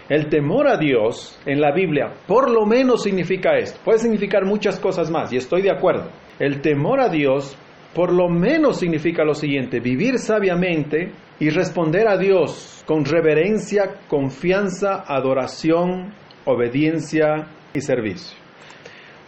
El 0.08 0.28
temor 0.28 0.66
a 0.68 0.78
Dios 0.78 1.38
en 1.44 1.60
la 1.60 1.70
Biblia 1.70 2.14
por 2.26 2.50
lo 2.50 2.64
menos 2.64 3.02
significa 3.02 3.56
esto. 3.58 3.78
Puede 3.84 3.98
significar 3.98 4.46
muchas 4.46 4.80
cosas 4.80 5.10
más 5.10 5.32
y 5.32 5.36
estoy 5.36 5.62
de 5.62 5.70
acuerdo. 5.70 6.08
El 6.38 6.62
temor 6.62 7.00
a 7.00 7.08
Dios 7.08 7.56
por 7.94 8.12
lo 8.12 8.28
menos 8.28 8.78
significa 8.78 9.24
lo 9.24 9.34
siguiente, 9.34 9.80
vivir 9.80 10.18
sabiamente 10.18 11.12
y 11.40 11.50
responder 11.50 12.08
a 12.08 12.16
Dios 12.16 12.84
con 12.86 13.04
reverencia, 13.04 14.00
confianza, 14.08 15.04
adoración, 15.06 16.14
obediencia 16.44 17.48
y 17.74 17.80
servicio. 17.80 18.36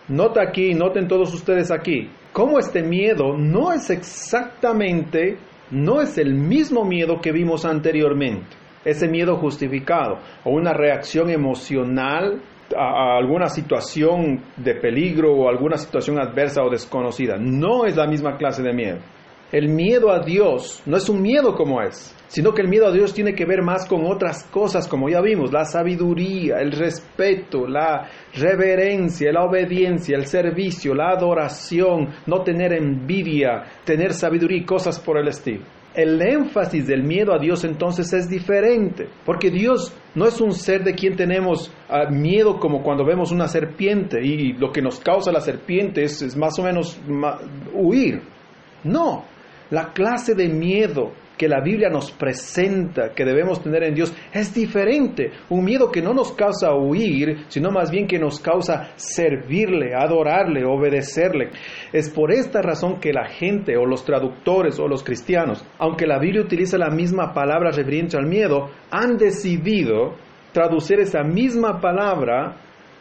Nota 0.09 0.43
aquí, 0.43 0.75
noten 0.75 1.09
todos 1.09 1.33
ustedes 1.35 1.71
aquí, 1.71 2.11
cómo 2.33 2.59
este 2.59 2.83
miedo 2.83 3.37
no 3.37 3.73
es 3.73 3.91
exactamente, 3.91 5.39
no 5.71 6.01
es 6.01 6.19
el 6.19 6.35
mismo 6.35 6.85
miedo 6.85 7.21
que 7.21 7.33
vimos 7.33 7.65
anteriormente. 7.65 8.57
ese 8.83 9.09
miedo 9.09 9.37
justificado 9.37 10.21
o 10.43 10.53
una 10.53 10.73
reacción 10.73 11.29
emocional 11.29 12.41
a, 12.75 13.19
alguna 13.19 13.49
situación 13.49 14.43
de 14.57 14.75
peligro 14.75 15.35
o 15.35 15.49
alguna 15.51 15.77
situación 15.77 16.19
adversa 16.19 16.63
o 16.63 16.71
desconocida. 16.71 17.37
No 17.39 17.85
es 17.85 17.97
la 17.97 18.07
misma 18.07 18.39
clase 18.39 18.63
de 18.63 18.73
miedo. 18.73 18.99
El 19.53 19.69
miedo 19.69 20.13
a 20.13 20.21
Dios 20.21 20.81
no 20.87 20.97
es 20.97 21.09
un 21.09 21.21
miedo 21.21 21.57
como 21.57 21.83
es, 21.83 22.15
sino 22.29 22.55
que 22.55 22.63
el 22.63 22.69
miedo 22.69 22.87
a 22.87 22.93
Dios 22.93 23.13
tiene 23.13 23.35
que 23.35 23.45
ver 23.45 23.63
más 23.63 23.85
con 23.89 24.07
otras 24.07 24.45
cosas, 24.45 24.87
como 24.87 25.09
ya 25.09 25.21
vimos, 25.21 25.53
la 25.53 25.65
sabiduría, 25.65 26.61
el 26.61 26.71
respeto, 26.71 27.67
la 27.67 28.09
reverencia, 28.33 29.33
la 29.33 29.43
obediencia, 29.43 30.17
el 30.17 30.27
servicio, 30.27 30.95
la 30.95 31.11
adoración, 31.11 32.11
no 32.27 32.43
tener 32.43 32.73
envidia, 32.73 33.65
tener 33.85 34.13
sabiduría 34.13 34.59
y 34.59 34.65
cosas 34.65 35.01
por 35.01 35.19
el 35.19 35.27
estilo. 35.27 35.65
El 35.93 36.23
énfasis 36.23 36.87
del 36.87 37.03
miedo 37.03 37.35
a 37.35 37.39
Dios 37.41 37.65
entonces 37.65 38.13
es 38.13 38.31
diferente, 38.31 39.09
porque 39.27 39.51
Dios 39.51 39.93
no 40.15 40.27
es 40.27 40.41
un 40.41 40.53
ser 40.53 40.85
de 40.85 40.95
quien 40.95 41.17
tenemos 41.17 41.73
uh, 41.89 42.09
miedo 42.15 42.61
como 42.61 42.85
cuando 42.85 43.05
vemos 43.05 43.33
una 43.33 43.49
serpiente 43.49 44.25
y 44.25 44.53
lo 44.53 44.71
que 44.71 44.81
nos 44.81 45.01
causa 45.01 45.33
la 45.33 45.41
serpiente 45.41 46.05
es, 46.05 46.37
más 46.37 46.57
o 46.61 46.63
menos 46.63 46.97
huir. 47.75 48.23
No, 48.85 49.25
la 49.71 49.93
clase 49.93 50.35
de 50.35 50.49
miedo 50.49 51.13
que 51.41 51.49
la 51.49 51.63
Biblia 51.63 51.89
nos 51.89 52.11
presenta 52.11 53.15
que 53.15 53.25
debemos 53.25 53.63
tener 53.63 53.83
en 53.85 53.95
Dios 53.95 54.15
es 54.31 54.53
diferente. 54.55 55.31
Un 55.49 55.65
miedo 55.65 55.91
que 55.91 56.03
no 56.03 56.13
nos 56.13 56.33
causa 56.33 56.75
huir, 56.75 57.47
sino 57.49 57.71
más 57.71 57.91
bien 57.91 58.07
que 58.07 58.19
nos 58.19 58.41
causa 58.41 58.91
servirle, 58.97 59.95
adorarle, 59.95 60.67
obedecerle. 60.67 61.49
Es 61.95 62.11
por 62.11 62.31
esta 62.31 62.61
razón 62.61 63.01
que 63.01 63.15
la 63.15 63.27
gente 63.27 63.79
o 63.79 63.87
los 63.87 64.05
traductores 64.05 64.79
o 64.79 64.87
los 64.87 65.03
cristianos, 65.03 65.65
aunque 65.79 66.07
la 66.07 66.19
Biblia 66.19 66.43
utiliza 66.43 66.77
la 66.77 66.91
misma 66.91 67.33
palabra 67.33 67.71
referente 67.71 68.19
al 68.19 68.27
miedo, 68.27 68.69
han 68.91 69.17
decidido 69.17 70.17
traducir 70.53 71.01
esa 71.01 71.23
misma 71.23 71.81
palabra 71.81 72.57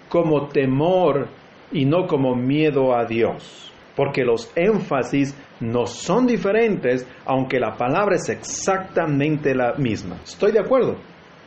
como 0.07 0.47
temor 0.47 1.27
y 1.73 1.83
no 1.83 2.07
como 2.07 2.35
miedo 2.35 2.95
a 2.95 3.03
Dios 3.03 3.69
porque 3.99 4.23
los 4.23 4.49
énfasis 4.55 5.35
no 5.59 5.85
son 5.85 6.25
diferentes, 6.25 7.05
aunque 7.25 7.59
la 7.59 7.75
palabra 7.75 8.15
es 8.15 8.29
exactamente 8.29 9.53
la 9.53 9.73
misma. 9.73 10.15
Estoy 10.23 10.53
de 10.53 10.61
acuerdo, 10.61 10.95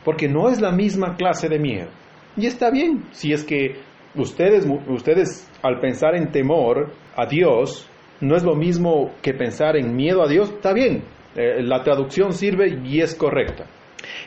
porque 0.05 0.27
no 0.27 0.49
es 0.49 0.61
la 0.61 0.71
misma 0.71 1.15
clase 1.15 1.49
de 1.49 1.57
miedo. 1.57 1.89
Y 2.37 2.45
está 2.45 2.69
bien, 2.69 3.05
si 3.09 3.33
es 3.33 3.43
que 3.43 3.77
ustedes, 4.13 4.67
ustedes 4.87 5.49
al 5.63 5.79
pensar 5.79 6.13
en 6.15 6.31
temor 6.31 6.91
a 7.15 7.25
Dios, 7.25 7.89
no 8.21 8.35
es 8.35 8.43
lo 8.43 8.53
mismo 8.53 9.15
que 9.23 9.33
pensar 9.33 9.75
en 9.75 9.95
miedo 9.95 10.21
a 10.21 10.27
Dios, 10.27 10.51
está 10.51 10.73
bien, 10.73 11.05
eh, 11.35 11.63
la 11.63 11.81
traducción 11.81 12.33
sirve 12.33 12.79
y 12.85 13.01
es 13.01 13.15
correcta. 13.15 13.65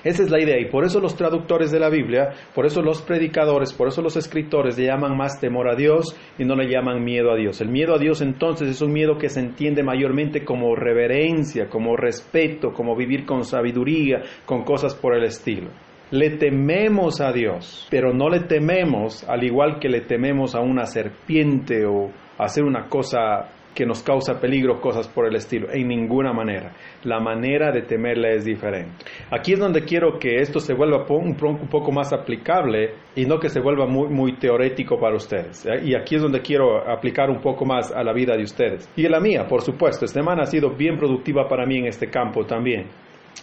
Esa 0.04 0.22
es 0.22 0.30
la 0.30 0.40
idea 0.40 0.58
y 0.60 0.70
por 0.70 0.84
eso 0.84 1.00
los 1.00 1.16
traductores 1.16 1.70
de 1.70 1.80
la 1.80 1.88
Biblia, 1.88 2.30
por 2.54 2.66
eso 2.66 2.82
los 2.82 3.02
predicadores, 3.02 3.72
por 3.72 3.88
eso 3.88 4.02
los 4.02 4.16
escritores 4.16 4.78
le 4.78 4.86
llaman 4.86 5.16
más 5.16 5.40
temor 5.40 5.68
a 5.68 5.76
Dios 5.76 6.16
y 6.38 6.44
no 6.44 6.54
le 6.54 6.70
llaman 6.70 7.04
miedo 7.04 7.30
a 7.30 7.36
Dios. 7.36 7.60
El 7.60 7.68
miedo 7.68 7.94
a 7.94 7.98
Dios 7.98 8.20
entonces 8.20 8.68
es 8.68 8.82
un 8.82 8.92
miedo 8.92 9.18
que 9.18 9.28
se 9.28 9.40
entiende 9.40 9.82
mayormente 9.82 10.44
como 10.44 10.74
reverencia, 10.74 11.68
como 11.68 11.96
respeto, 11.96 12.72
como 12.72 12.96
vivir 12.96 13.24
con 13.24 13.44
sabiduría, 13.44 14.22
con 14.44 14.64
cosas 14.64 14.94
por 14.94 15.14
el 15.14 15.24
estilo. 15.24 15.70
Le 16.10 16.30
tememos 16.36 17.20
a 17.20 17.32
Dios, 17.32 17.88
pero 17.90 18.12
no 18.12 18.28
le 18.28 18.40
tememos 18.40 19.28
al 19.28 19.42
igual 19.42 19.80
que 19.80 19.88
le 19.88 20.02
tememos 20.02 20.54
a 20.54 20.60
una 20.60 20.86
serpiente 20.86 21.84
o 21.84 22.12
hacer 22.38 22.62
una 22.62 22.88
cosa 22.88 23.55
que 23.76 23.84
nos 23.84 24.02
causa 24.02 24.40
peligro, 24.40 24.80
cosas 24.80 25.06
por 25.06 25.26
el 25.26 25.36
estilo, 25.36 25.68
en 25.70 25.86
ninguna 25.86 26.32
manera. 26.32 26.72
La 27.04 27.20
manera 27.20 27.70
de 27.70 27.82
temerle 27.82 28.34
es 28.34 28.46
diferente. 28.46 29.04
Aquí 29.30 29.52
es 29.52 29.60
donde 29.60 29.82
quiero 29.82 30.18
que 30.18 30.36
esto 30.36 30.60
se 30.60 30.72
vuelva 30.72 31.04
un, 31.10 31.36
un 31.38 31.68
poco 31.68 31.92
más 31.92 32.10
aplicable 32.14 32.94
y 33.14 33.26
no 33.26 33.38
que 33.38 33.50
se 33.50 33.60
vuelva 33.60 33.86
muy, 33.86 34.08
muy 34.08 34.38
teorético 34.38 34.98
para 34.98 35.14
ustedes. 35.14 35.66
¿eh? 35.66 35.82
Y 35.84 35.94
aquí 35.94 36.16
es 36.16 36.22
donde 36.22 36.40
quiero 36.40 36.90
aplicar 36.90 37.28
un 37.28 37.42
poco 37.42 37.66
más 37.66 37.92
a 37.92 38.02
la 38.02 38.14
vida 38.14 38.34
de 38.34 38.44
ustedes. 38.44 38.90
Y 38.96 39.04
a 39.04 39.10
la 39.10 39.20
mía, 39.20 39.46
por 39.46 39.60
supuesto. 39.60 40.06
Esta 40.06 40.20
semana 40.20 40.44
ha 40.44 40.46
sido 40.46 40.70
bien 40.70 40.96
productiva 40.96 41.46
para 41.46 41.66
mí 41.66 41.76
en 41.76 41.86
este 41.86 42.08
campo 42.08 42.46
también. 42.46 42.86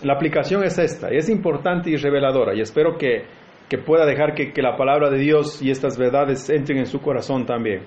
La 0.01 0.13
aplicación 0.13 0.63
es 0.63 0.79
esta, 0.79 1.09
es 1.09 1.29
importante 1.29 1.91
y 1.91 1.95
reveladora 1.97 2.55
y 2.55 2.61
espero 2.61 2.97
que, 2.97 3.25
que 3.69 3.77
pueda 3.77 4.07
dejar 4.07 4.33
que, 4.33 4.51
que 4.51 4.61
la 4.63 4.75
palabra 4.75 5.11
de 5.11 5.19
Dios 5.19 5.61
y 5.61 5.69
estas 5.69 5.95
verdades 5.95 6.49
entren 6.49 6.79
en 6.79 6.87
su 6.87 6.99
corazón 6.99 7.45
también. 7.45 7.83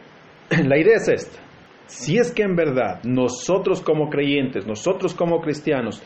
La 0.68 0.78
idea 0.78 0.96
es 0.96 1.08
esta 1.08 1.45
si 1.86 2.18
es 2.18 2.32
que 2.32 2.42
en 2.42 2.56
verdad 2.56 3.02
nosotros 3.04 3.80
como 3.80 4.10
creyentes, 4.10 4.66
nosotros 4.66 5.14
como 5.14 5.40
cristianos, 5.40 6.02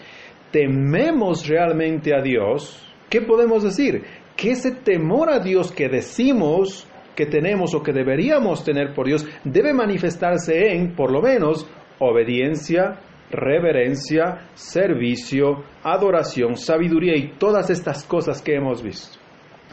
tememos 0.50 1.46
realmente 1.46 2.14
a 2.14 2.20
Dios, 2.20 2.82
¿qué 3.08 3.20
podemos 3.20 3.62
decir? 3.62 4.04
Que 4.36 4.52
ese 4.52 4.72
temor 4.72 5.30
a 5.30 5.40
Dios 5.40 5.72
que 5.72 5.88
decimos 5.88 6.86
que 7.14 7.26
tenemos 7.26 7.74
o 7.74 7.82
que 7.82 7.92
deberíamos 7.92 8.64
tener 8.64 8.94
por 8.94 9.06
Dios 9.06 9.26
debe 9.44 9.72
manifestarse 9.72 10.72
en, 10.72 10.94
por 10.94 11.12
lo 11.12 11.20
menos, 11.20 11.68
obediencia, 11.98 13.00
reverencia, 13.30 14.48
servicio, 14.54 15.64
adoración, 15.82 16.56
sabiduría 16.56 17.16
y 17.16 17.32
todas 17.38 17.70
estas 17.70 18.04
cosas 18.04 18.42
que 18.42 18.54
hemos 18.54 18.82
visto. 18.82 19.18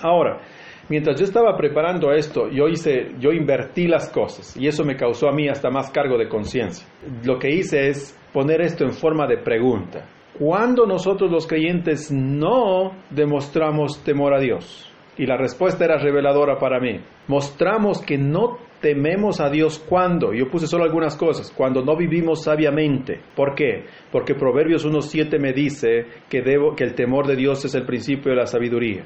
Ahora, 0.01 0.41
Mientras 0.89 1.19
yo 1.19 1.25
estaba 1.25 1.57
preparando 1.57 2.11
esto, 2.13 2.49
yo 2.49 2.67
hice, 2.69 3.11
yo 3.19 3.31
invertí 3.31 3.87
las 3.87 4.09
cosas 4.09 4.55
y 4.55 4.67
eso 4.67 4.85
me 4.85 4.95
causó 4.95 5.27
a 5.27 5.33
mí 5.33 5.49
hasta 5.49 5.69
más 5.69 5.91
cargo 5.91 6.17
de 6.17 6.29
conciencia. 6.29 6.87
Lo 7.25 7.37
que 7.37 7.49
hice 7.49 7.89
es 7.89 8.17
poner 8.31 8.61
esto 8.61 8.85
en 8.85 8.93
forma 8.93 9.27
de 9.27 9.37
pregunta. 9.37 10.07
¿Cuándo 10.39 10.85
nosotros 10.85 11.31
los 11.31 11.47
creyentes 11.47 12.11
no 12.11 12.91
demostramos 13.09 14.01
temor 14.03 14.33
a 14.33 14.39
Dios? 14.39 14.89
Y 15.17 15.25
la 15.25 15.35
respuesta 15.35 15.83
era 15.83 15.97
reveladora 15.97 16.57
para 16.57 16.79
mí. 16.79 17.01
Mostramos 17.27 18.01
que 18.03 18.17
no 18.17 18.59
tememos 18.79 19.41
a 19.41 19.49
Dios 19.49 19.83
cuando, 19.89 20.33
yo 20.33 20.47
puse 20.49 20.67
solo 20.67 20.83
algunas 20.83 21.17
cosas, 21.17 21.51
cuando 21.51 21.83
no 21.83 21.97
vivimos 21.97 22.43
sabiamente. 22.43 23.19
¿Por 23.35 23.55
qué? 23.55 23.85
Porque 24.11 24.35
Proverbios 24.35 24.85
1.7 24.85 25.39
me 25.39 25.53
dice 25.53 26.05
que, 26.29 26.41
debo, 26.41 26.75
que 26.75 26.83
el 26.83 26.93
temor 26.93 27.25
de 27.25 27.35
Dios 27.35 27.65
es 27.65 27.73
el 27.75 27.85
principio 27.85 28.31
de 28.31 28.37
la 28.37 28.45
sabiduría. 28.45 29.05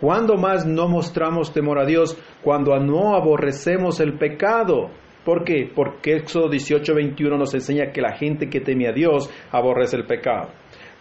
¿Cuándo 0.00 0.36
más 0.36 0.66
no 0.66 0.88
mostramos 0.88 1.52
temor 1.52 1.78
a 1.78 1.86
Dios? 1.86 2.18
Cuando 2.42 2.76
no 2.78 3.14
aborrecemos 3.14 4.00
el 4.00 4.18
pecado. 4.18 4.90
¿Por 5.24 5.44
qué? 5.44 5.70
Porque 5.74 6.16
Éxodo 6.16 6.48
18:21 6.50 7.38
nos 7.38 7.54
enseña 7.54 7.92
que 7.92 8.02
la 8.02 8.16
gente 8.16 8.50
que 8.50 8.60
teme 8.60 8.88
a 8.88 8.92
Dios 8.92 9.30
aborrece 9.52 9.96
el 9.96 10.04
pecado. 10.04 10.50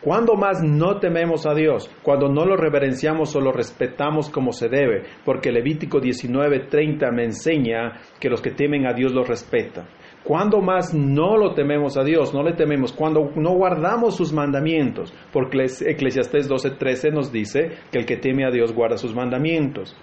¿Cuándo 0.02 0.36
más 0.36 0.62
no 0.62 1.00
tememos 1.00 1.46
a 1.46 1.54
Dios? 1.54 1.90
Cuando 2.04 2.28
no 2.28 2.46
lo 2.46 2.56
reverenciamos 2.56 3.36
o 3.36 3.42
lo 3.42 3.52
respetamos 3.52 4.30
como 4.30 4.52
se 4.52 4.68
debe, 4.68 5.04
porque 5.26 5.52
Levítico 5.52 6.00
19:30 6.00 7.10
me 7.12 7.24
enseña 7.24 8.02
que 8.20 8.30
los 8.30 8.42
que 8.42 8.52
temen 8.52 8.86
a 8.86 8.94
Dios 8.94 9.14
lo 9.14 9.24
respetan. 9.24 9.86
¿Cuándo 10.24 10.62
más 10.62 10.94
no 10.94 11.36
lo 11.38 11.54
tememos 11.54 11.98
a 11.98 12.04
Dios? 12.04 12.34
No 12.34 12.44
le 12.44 12.54
tememos. 12.54 12.94
Cuando 12.94 13.32
no 13.36 13.56
guardamos 13.56 14.16
sus 14.16 14.32
mandamientos. 14.32 15.14
Porque 15.34 15.66
Eclesiastés 15.66 16.50
12:13 16.50 17.12
nos 17.12 17.32
dice 17.32 17.72
que 17.92 18.00
el 18.00 18.06
que 18.06 18.18
teme 18.18 18.46
a 18.46 18.52
Dios 18.52 18.74
guarda 18.74 18.98
sus 18.98 19.14
mandamientos. 19.14 19.96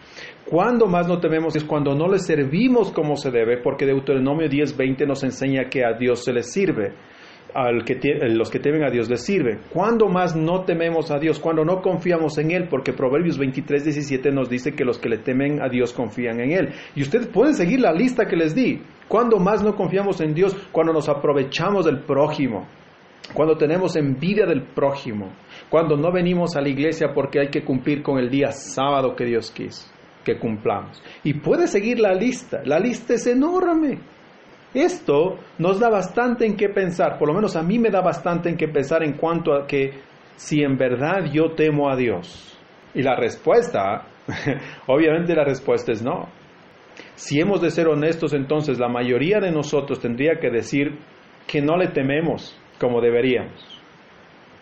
¿Cuándo 0.45 0.87
más 0.87 1.09
no 1.09 1.21
tememos? 1.21 1.57
Es 1.57 1.65
cuando 1.65 1.95
no 1.95 2.07
le 2.07 2.19
servimos 2.19 2.93
como 2.93 3.17
se 3.17 3.31
debe. 3.31 3.63
Porque 3.63 3.87
Deuteronomio 3.87 4.49
10:20 4.49 5.07
nos 5.07 5.25
enseña 5.25 5.71
que 5.71 5.85
a 5.85 5.95
Dios 5.95 6.23
se 6.23 6.35
le 6.35 6.43
sirve 6.43 6.93
al 7.55 7.85
que 7.85 7.99
los 8.29 8.51
que 8.51 8.61
temen 8.61 8.85
a 8.85 8.91
Dios 8.91 9.09
les 9.09 9.25
sirve. 9.25 9.59
¿Cuándo 9.73 10.09
más 10.09 10.37
no 10.37 10.65
tememos 10.65 11.11
a 11.11 11.19
Dios? 11.19 11.41
Cuando 11.41 11.65
no 11.65 11.81
confiamos 11.81 12.39
en 12.39 12.51
Él, 12.51 12.69
porque 12.69 12.93
Proverbios 12.93 13.39
23, 13.39 13.85
17 13.85 14.31
nos 14.31 14.49
dice 14.49 14.73
que 14.73 14.85
los 14.85 14.99
que 14.99 15.09
le 15.09 15.19
temen 15.19 15.63
a 15.63 15.69
Dios 15.69 15.93
confían 15.93 16.41
en 16.41 16.53
Él. 16.53 16.69
Y 16.95 17.03
ustedes 17.03 17.27
pueden 17.27 17.55
seguir 17.55 17.81
la 17.81 17.93
lista 17.93 18.27
que 18.27 18.37
les 18.37 18.55
di. 18.55 18.81
¿Cuándo 19.11 19.41
más 19.41 19.61
no 19.61 19.75
confiamos 19.75 20.21
en 20.21 20.35
Dios? 20.35 20.57
Cuando 20.71 20.93
nos 20.93 21.09
aprovechamos 21.09 21.85
del 21.85 22.05
prójimo, 22.05 22.69
cuando 23.35 23.57
tenemos 23.57 23.97
envidia 23.97 24.47
del 24.47 24.63
prójimo, 24.63 25.33
cuando 25.69 25.97
no 25.97 26.13
venimos 26.13 26.55
a 26.55 26.61
la 26.61 26.69
iglesia 26.69 27.09
porque 27.13 27.41
hay 27.41 27.49
que 27.49 27.65
cumplir 27.65 28.05
con 28.05 28.21
el 28.21 28.31
día 28.31 28.53
sábado 28.53 29.17
que 29.17 29.25
Dios 29.25 29.51
quiso 29.51 29.91
que 30.25 30.39
cumplamos. 30.39 31.03
Y 31.25 31.35
puede 31.35 31.67
seguir 31.67 31.99
la 31.99 32.15
lista, 32.15 32.61
la 32.65 32.79
lista 32.79 33.15
es 33.15 33.27
enorme. 33.27 33.99
Esto 34.73 35.39
nos 35.59 35.81
da 35.81 35.89
bastante 35.89 36.47
en 36.47 36.57
qué 36.57 36.69
pensar, 36.69 37.19
por 37.19 37.27
lo 37.27 37.35
menos 37.35 37.57
a 37.57 37.63
mí 37.63 37.81
me 37.81 37.91
da 37.91 38.03
bastante 38.03 38.49
en 38.49 38.57
qué 38.57 38.69
pensar 38.69 39.03
en 39.03 39.15
cuanto 39.15 39.55
a 39.55 39.67
que 39.67 39.91
si 40.37 40.63
en 40.63 40.77
verdad 40.77 41.25
yo 41.33 41.55
temo 41.57 41.91
a 41.91 41.97
Dios. 41.97 42.57
Y 42.95 43.03
la 43.03 43.17
respuesta, 43.17 44.07
obviamente 44.87 45.35
la 45.35 45.45
respuesta 45.45 45.91
es 45.91 46.01
no. 46.01 46.29
Si 47.21 47.39
hemos 47.39 47.61
de 47.61 47.71
ser 47.71 47.87
honestos, 47.87 48.33
entonces 48.33 48.79
la 48.79 48.89
mayoría 48.89 49.41
de 49.41 49.53
nosotros 49.53 50.01
tendría 50.01 50.41
que 50.41 50.49
decir 50.49 50.97
que 51.47 51.61
no 51.61 51.77
le 51.77 51.89
tememos 51.89 52.59
como 52.79 53.03
deberíamos. 53.03 53.63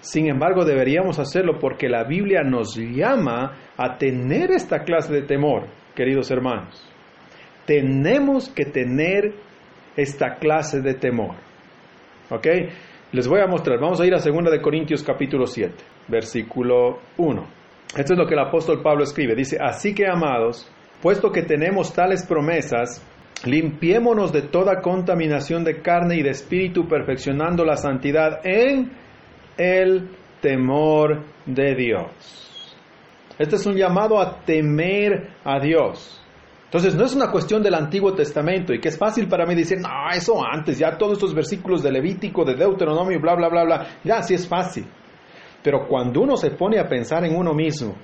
Sin 0.00 0.28
embargo, 0.28 0.64
deberíamos 0.64 1.20
hacerlo 1.20 1.60
porque 1.60 1.88
la 1.88 2.02
Biblia 2.02 2.42
nos 2.42 2.74
llama 2.76 3.56
a 3.76 3.96
tener 3.96 4.50
esta 4.50 4.82
clase 4.82 5.14
de 5.14 5.22
temor, 5.22 5.68
queridos 5.94 6.32
hermanos. 6.32 6.84
Tenemos 7.64 8.48
que 8.48 8.64
tener 8.64 9.34
esta 9.96 10.34
clase 10.34 10.80
de 10.80 10.94
temor. 10.94 11.36
¿Ok? 12.28 12.48
Les 13.12 13.28
voy 13.28 13.40
a 13.40 13.46
mostrar, 13.46 13.78
vamos 13.78 14.00
a 14.00 14.06
ir 14.06 14.14
a 14.14 14.18
2 14.18 14.50
de 14.50 14.60
Corintios 14.60 15.04
capítulo 15.04 15.46
7, 15.46 15.74
versículo 16.08 16.98
1. 17.18 17.46
Esto 17.96 18.14
es 18.14 18.18
lo 18.18 18.26
que 18.26 18.34
el 18.34 18.40
apóstol 18.40 18.82
Pablo 18.82 19.04
escribe. 19.04 19.36
Dice, 19.36 19.58
así 19.60 19.94
que 19.94 20.08
amados, 20.08 20.68
puesto 21.02 21.30
que 21.30 21.42
tenemos 21.42 21.92
tales 21.92 22.26
promesas, 22.26 23.02
limpiémonos 23.44 24.32
de 24.32 24.42
toda 24.42 24.80
contaminación 24.80 25.64
de 25.64 25.80
carne 25.80 26.16
y 26.16 26.22
de 26.22 26.30
espíritu, 26.30 26.88
perfeccionando 26.88 27.64
la 27.64 27.76
santidad 27.76 28.40
en 28.44 28.92
el 29.56 30.10
temor 30.40 31.24
de 31.46 31.74
Dios. 31.74 32.76
Este 33.38 33.56
es 33.56 33.66
un 33.66 33.76
llamado 33.76 34.20
a 34.20 34.40
temer 34.44 35.30
a 35.44 35.60
Dios. 35.60 36.20
Entonces 36.64 36.94
no 36.96 37.04
es 37.04 37.14
una 37.14 37.30
cuestión 37.30 37.62
del 37.62 37.74
Antiguo 37.74 38.12
Testamento 38.12 38.74
y 38.74 38.80
que 38.80 38.88
es 38.88 38.98
fácil 38.98 39.26
para 39.26 39.46
mí 39.46 39.54
decir, 39.54 39.78
no, 39.78 39.88
eso 40.12 40.34
antes, 40.44 40.78
ya 40.78 40.98
todos 40.98 41.14
estos 41.14 41.34
versículos 41.34 41.82
de 41.82 41.92
Levítico, 41.92 42.44
de 42.44 42.56
Deuteronomio, 42.56 43.18
bla, 43.20 43.36
bla, 43.36 43.48
bla, 43.48 43.64
bla, 43.64 43.86
ya 44.04 44.22
sí 44.22 44.34
es 44.34 44.46
fácil. 44.46 44.84
Pero 45.62 45.86
cuando 45.88 46.20
uno 46.20 46.36
se 46.36 46.50
pone 46.50 46.78
a 46.78 46.86
pensar 46.86 47.24
en 47.24 47.34
uno 47.34 47.54
mismo 47.54 47.96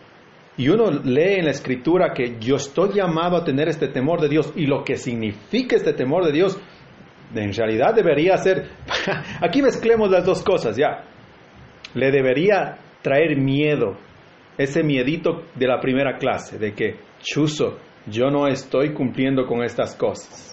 y 0.57 0.69
uno 0.69 0.91
lee 0.91 1.39
en 1.39 1.47
la 1.47 1.51
escritura 1.51 2.13
que 2.15 2.37
yo 2.39 2.57
estoy 2.57 2.95
llamado 2.95 3.37
a 3.37 3.45
tener 3.45 3.69
este 3.69 3.89
temor 3.89 4.21
de 4.21 4.29
Dios 4.29 4.53
y 4.55 4.67
lo 4.67 4.85
que 4.85 4.97
significa 4.97 5.77
este 5.77 5.93
temor 5.93 6.25
de 6.25 6.33
Dios, 6.33 6.61
en 7.35 7.53
realidad 7.53 7.95
debería 7.95 8.37
ser, 8.37 8.69
aquí 9.41 9.63
mezclemos 9.63 10.11
las 10.11 10.25
dos 10.25 10.43
cosas, 10.43 10.77
ya, 10.77 11.05
le 11.95 12.11
debería 12.11 12.77
traer 13.03 13.37
miedo, 13.37 13.97
ese 14.57 14.85
miedito 14.85 15.43
de 15.57 15.67
la 15.67 15.81
primera 15.81 16.17
clase, 16.17 16.59
de 16.59 16.73
que, 16.73 16.97
chuzo, 17.21 17.79
yo 18.07 18.31
no 18.31 18.47
estoy 18.47 18.93
cumpliendo 18.93 19.47
con 19.47 19.65
estas 19.65 19.97
cosas. 19.97 20.53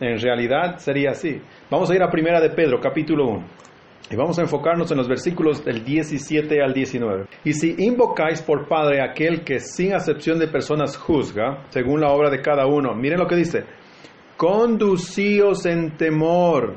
En 0.00 0.18
realidad 0.18 0.76
sería 0.76 1.10
así. 1.10 1.40
Vamos 1.70 1.90
a 1.90 1.94
ir 1.94 2.02
a 2.02 2.10
Primera 2.10 2.40
de 2.40 2.50
Pedro, 2.50 2.78
capítulo 2.80 3.28
1. 3.28 3.46
Y 4.10 4.16
vamos 4.16 4.38
a 4.38 4.42
enfocarnos 4.42 4.90
en 4.90 4.96
los 4.96 5.08
versículos 5.08 5.64
del 5.64 5.84
17 5.84 6.62
al 6.62 6.72
19. 6.72 7.26
Y 7.44 7.52
si 7.52 7.74
invocáis 7.78 8.40
por 8.40 8.66
Padre 8.66 9.02
aquel 9.02 9.44
que 9.44 9.60
sin 9.60 9.92
acepción 9.92 10.38
de 10.38 10.48
personas 10.48 10.96
juzga, 10.96 11.64
según 11.68 12.00
la 12.00 12.10
obra 12.10 12.30
de 12.30 12.40
cada 12.40 12.66
uno, 12.66 12.94
miren 12.94 13.18
lo 13.18 13.26
que 13.26 13.36
dice, 13.36 13.64
conducíos 14.36 15.66
en 15.66 15.96
temor 15.96 16.76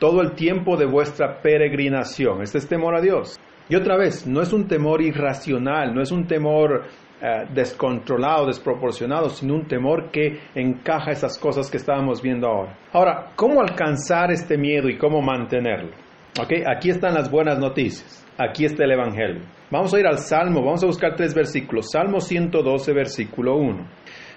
todo 0.00 0.20
el 0.22 0.32
tiempo 0.32 0.76
de 0.76 0.86
vuestra 0.86 1.40
peregrinación. 1.40 2.42
Este 2.42 2.58
es 2.58 2.66
temor 2.66 2.96
a 2.96 3.00
Dios. 3.00 3.38
Y 3.68 3.76
otra 3.76 3.96
vez, 3.96 4.26
no 4.26 4.42
es 4.42 4.52
un 4.52 4.66
temor 4.66 5.00
irracional, 5.00 5.94
no 5.94 6.02
es 6.02 6.10
un 6.10 6.26
temor 6.26 6.82
eh, 7.20 7.46
descontrolado, 7.54 8.46
desproporcionado, 8.46 9.28
sino 9.28 9.54
un 9.54 9.68
temor 9.68 10.10
que 10.10 10.40
encaja 10.56 11.12
esas 11.12 11.38
cosas 11.38 11.70
que 11.70 11.76
estábamos 11.76 12.20
viendo 12.20 12.48
ahora. 12.48 12.76
Ahora, 12.92 13.32
¿cómo 13.36 13.60
alcanzar 13.60 14.32
este 14.32 14.58
miedo 14.58 14.88
y 14.88 14.98
cómo 14.98 15.22
mantenerlo? 15.22 16.01
Okay, 16.40 16.62
aquí 16.66 16.88
están 16.88 17.12
las 17.12 17.30
buenas 17.30 17.58
noticias. 17.58 18.26
Aquí 18.38 18.64
está 18.64 18.84
el 18.84 18.92
Evangelio. 18.92 19.42
Vamos 19.70 19.92
a 19.92 20.00
ir 20.00 20.06
al 20.06 20.16
Salmo, 20.16 20.62
vamos 20.62 20.82
a 20.82 20.86
buscar 20.86 21.14
tres 21.14 21.34
versículos. 21.34 21.90
Salmo 21.92 22.20
112, 22.20 22.92
versículo 22.94 23.56
1. 23.56 23.86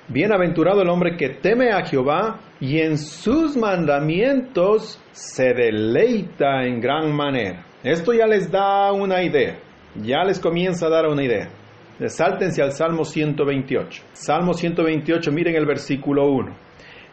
Bienaventurado 0.10 0.82
el 0.82 0.90
hombre 0.90 1.16
que 1.16 1.30
teme 1.30 1.72
a 1.72 1.86
Jehová 1.86 2.42
y 2.60 2.82
en 2.82 2.98
sus 2.98 3.56
mandamientos 3.56 5.02
se 5.14 5.54
deleita 5.54 6.66
en 6.66 6.82
gran 6.82 7.16
manera. 7.16 7.66
Esto 7.82 8.12
ya 8.12 8.28
les 8.28 8.52
da 8.52 8.92
una 8.92 9.24
idea, 9.24 9.58
ya 9.96 10.26
les 10.26 10.38
comienza 10.38 10.88
a 10.88 10.90
dar 10.90 11.08
una 11.08 11.24
idea. 11.24 11.48
Sáltense 12.08 12.62
al 12.62 12.74
Salmo 12.74 13.06
128. 13.06 14.04
Salmo 14.12 14.54
128, 14.54 15.32
miren 15.32 15.56
el 15.56 15.66
versículo 15.66 16.30
1. 16.30 16.54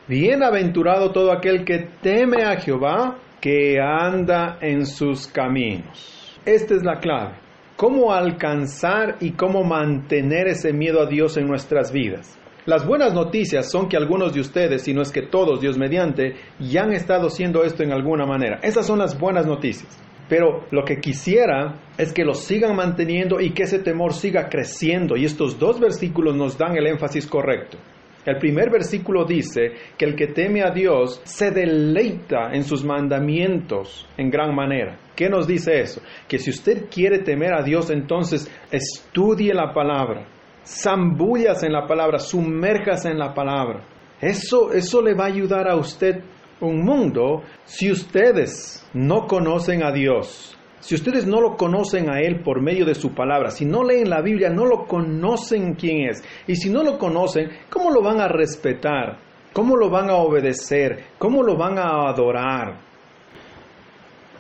Bienaventurado 0.09 1.13
todo 1.13 1.31
aquel 1.31 1.65
que 1.65 1.89
teme 2.03 2.43
a 2.43 2.57
Jehová, 2.57 3.17
que 3.43 3.81
anda 3.81 4.57
en 4.61 4.87
sus 4.87 5.27
caminos. 5.27 6.39
Esta 6.45 6.77
es 6.77 6.85
la 6.85 7.01
clave. 7.01 7.35
¿Cómo 7.77 8.13
alcanzar 8.13 9.17
y 9.19 9.33
cómo 9.33 9.65
mantener 9.65 10.47
ese 10.47 10.73
miedo 10.73 11.03
a 11.03 11.07
Dios 11.07 11.37
en 11.37 11.49
nuestras 11.49 11.91
vidas? 11.93 12.39
Las 12.67 12.87
buenas 12.87 13.13
noticias 13.13 13.69
son 13.69 13.89
que 13.89 13.97
algunos 13.97 14.33
de 14.33 14.39
ustedes, 14.39 14.83
si 14.83 14.95
no 14.95 15.03
es 15.03 15.11
que 15.11 15.23
todos, 15.23 15.61
Dios 15.61 15.77
mediante, 15.77 16.37
ya 16.61 16.85
han 16.85 16.93
estado 16.93 17.27
haciendo 17.27 17.65
esto 17.65 17.83
en 17.83 17.91
alguna 17.91 18.27
manera. 18.27 18.61
Esas 18.63 18.87
son 18.87 19.01
las 19.01 19.19
buenas 19.19 19.45
noticias. 19.45 20.01
Pero 20.29 20.65
lo 20.71 20.85
que 20.85 21.01
quisiera 21.01 21.81
es 21.99 22.13
que 22.13 22.25
lo 22.25 22.35
sigan 22.35 22.77
manteniendo 22.77 23.41
y 23.41 23.51
que 23.51 23.65
ese 23.65 23.81
temor 23.81 24.15
siga 24.15 24.49
creciendo. 24.49 25.17
Y 25.17 25.25
estos 25.25 25.59
dos 25.59 25.81
versículos 25.81 26.37
nos 26.37 26.57
dan 26.57 26.77
el 26.77 26.87
énfasis 26.87 27.27
correcto. 27.27 27.77
El 28.25 28.39
primer 28.39 28.71
versículo 28.71 29.25
dice 29.25 29.73
que 29.99 30.05
el 30.05 30.15
que 30.15 30.29
teme 30.29 30.63
a 30.63 30.71
Dios 30.71 31.21
se 31.25 31.51
deleita 31.51 32.53
en 32.53 32.63
sus 32.63 32.85
mandamientos 32.85 34.09
en 34.17 34.31
gran 34.31 34.55
manera. 34.55 34.99
¿Qué 35.17 35.29
nos 35.29 35.47
dice 35.47 35.81
eso? 35.81 36.01
Que 36.29 36.39
si 36.39 36.51
usted 36.51 36.87
quiere 36.89 37.19
temer 37.19 37.53
a 37.53 37.63
Dios, 37.63 37.91
entonces 37.91 38.49
estudie 38.71 39.53
la 39.53 39.73
palabra, 39.73 40.27
zambullas 40.65 41.65
en 41.65 41.73
la 41.73 41.87
palabra, 41.87 42.19
sumérjase 42.19 43.11
en 43.11 43.19
la 43.19 43.35
palabra. 43.35 43.85
Eso, 44.21 44.73
eso 44.73 45.03
le 45.03 45.15
va 45.15 45.25
a 45.25 45.29
ayudar 45.29 45.69
a 45.69 45.75
usted 45.75 46.23
un 46.61 46.85
mundo 46.85 47.43
si 47.65 47.91
ustedes 47.91 48.89
no 48.95 49.27
conocen 49.27 49.83
a 49.83 49.91
Dios, 49.91 50.57
si 50.83 50.97
ustedes 50.97 51.29
no 51.29 51.41
lo 51.41 51.57
conocen 51.57 52.11
a 52.11 52.19
Él 52.19 52.41
por 52.41 52.61
medio 52.61 52.85
de 52.85 52.97
su 52.97 53.15
palabra, 53.15 53.51
si 53.51 53.65
no 53.65 53.85
leen 53.85 54.11
la 54.11 54.21
Biblia, 54.21 54.51
no 54.51 54.65
lo 54.67 54.85
conocen 54.85 55.75
quién 55.75 56.09
es. 56.09 56.25
Y 56.49 56.57
si 56.57 56.71
no 56.71 56.83
lo 56.83 56.99
conocen, 56.99 57.51
¿cómo 57.71 57.93
lo 57.93 58.03
van 58.03 58.21
a 58.21 58.27
respetar? 58.27 59.17
¿Cómo 59.53 59.77
lo 59.77 59.89
van 59.89 60.11
a 60.11 60.17
obedecer? 60.17 61.05
¿Cómo 61.19 61.45
lo 61.45 61.57
van 61.57 61.79
a 61.79 62.09
adorar? 62.09 62.81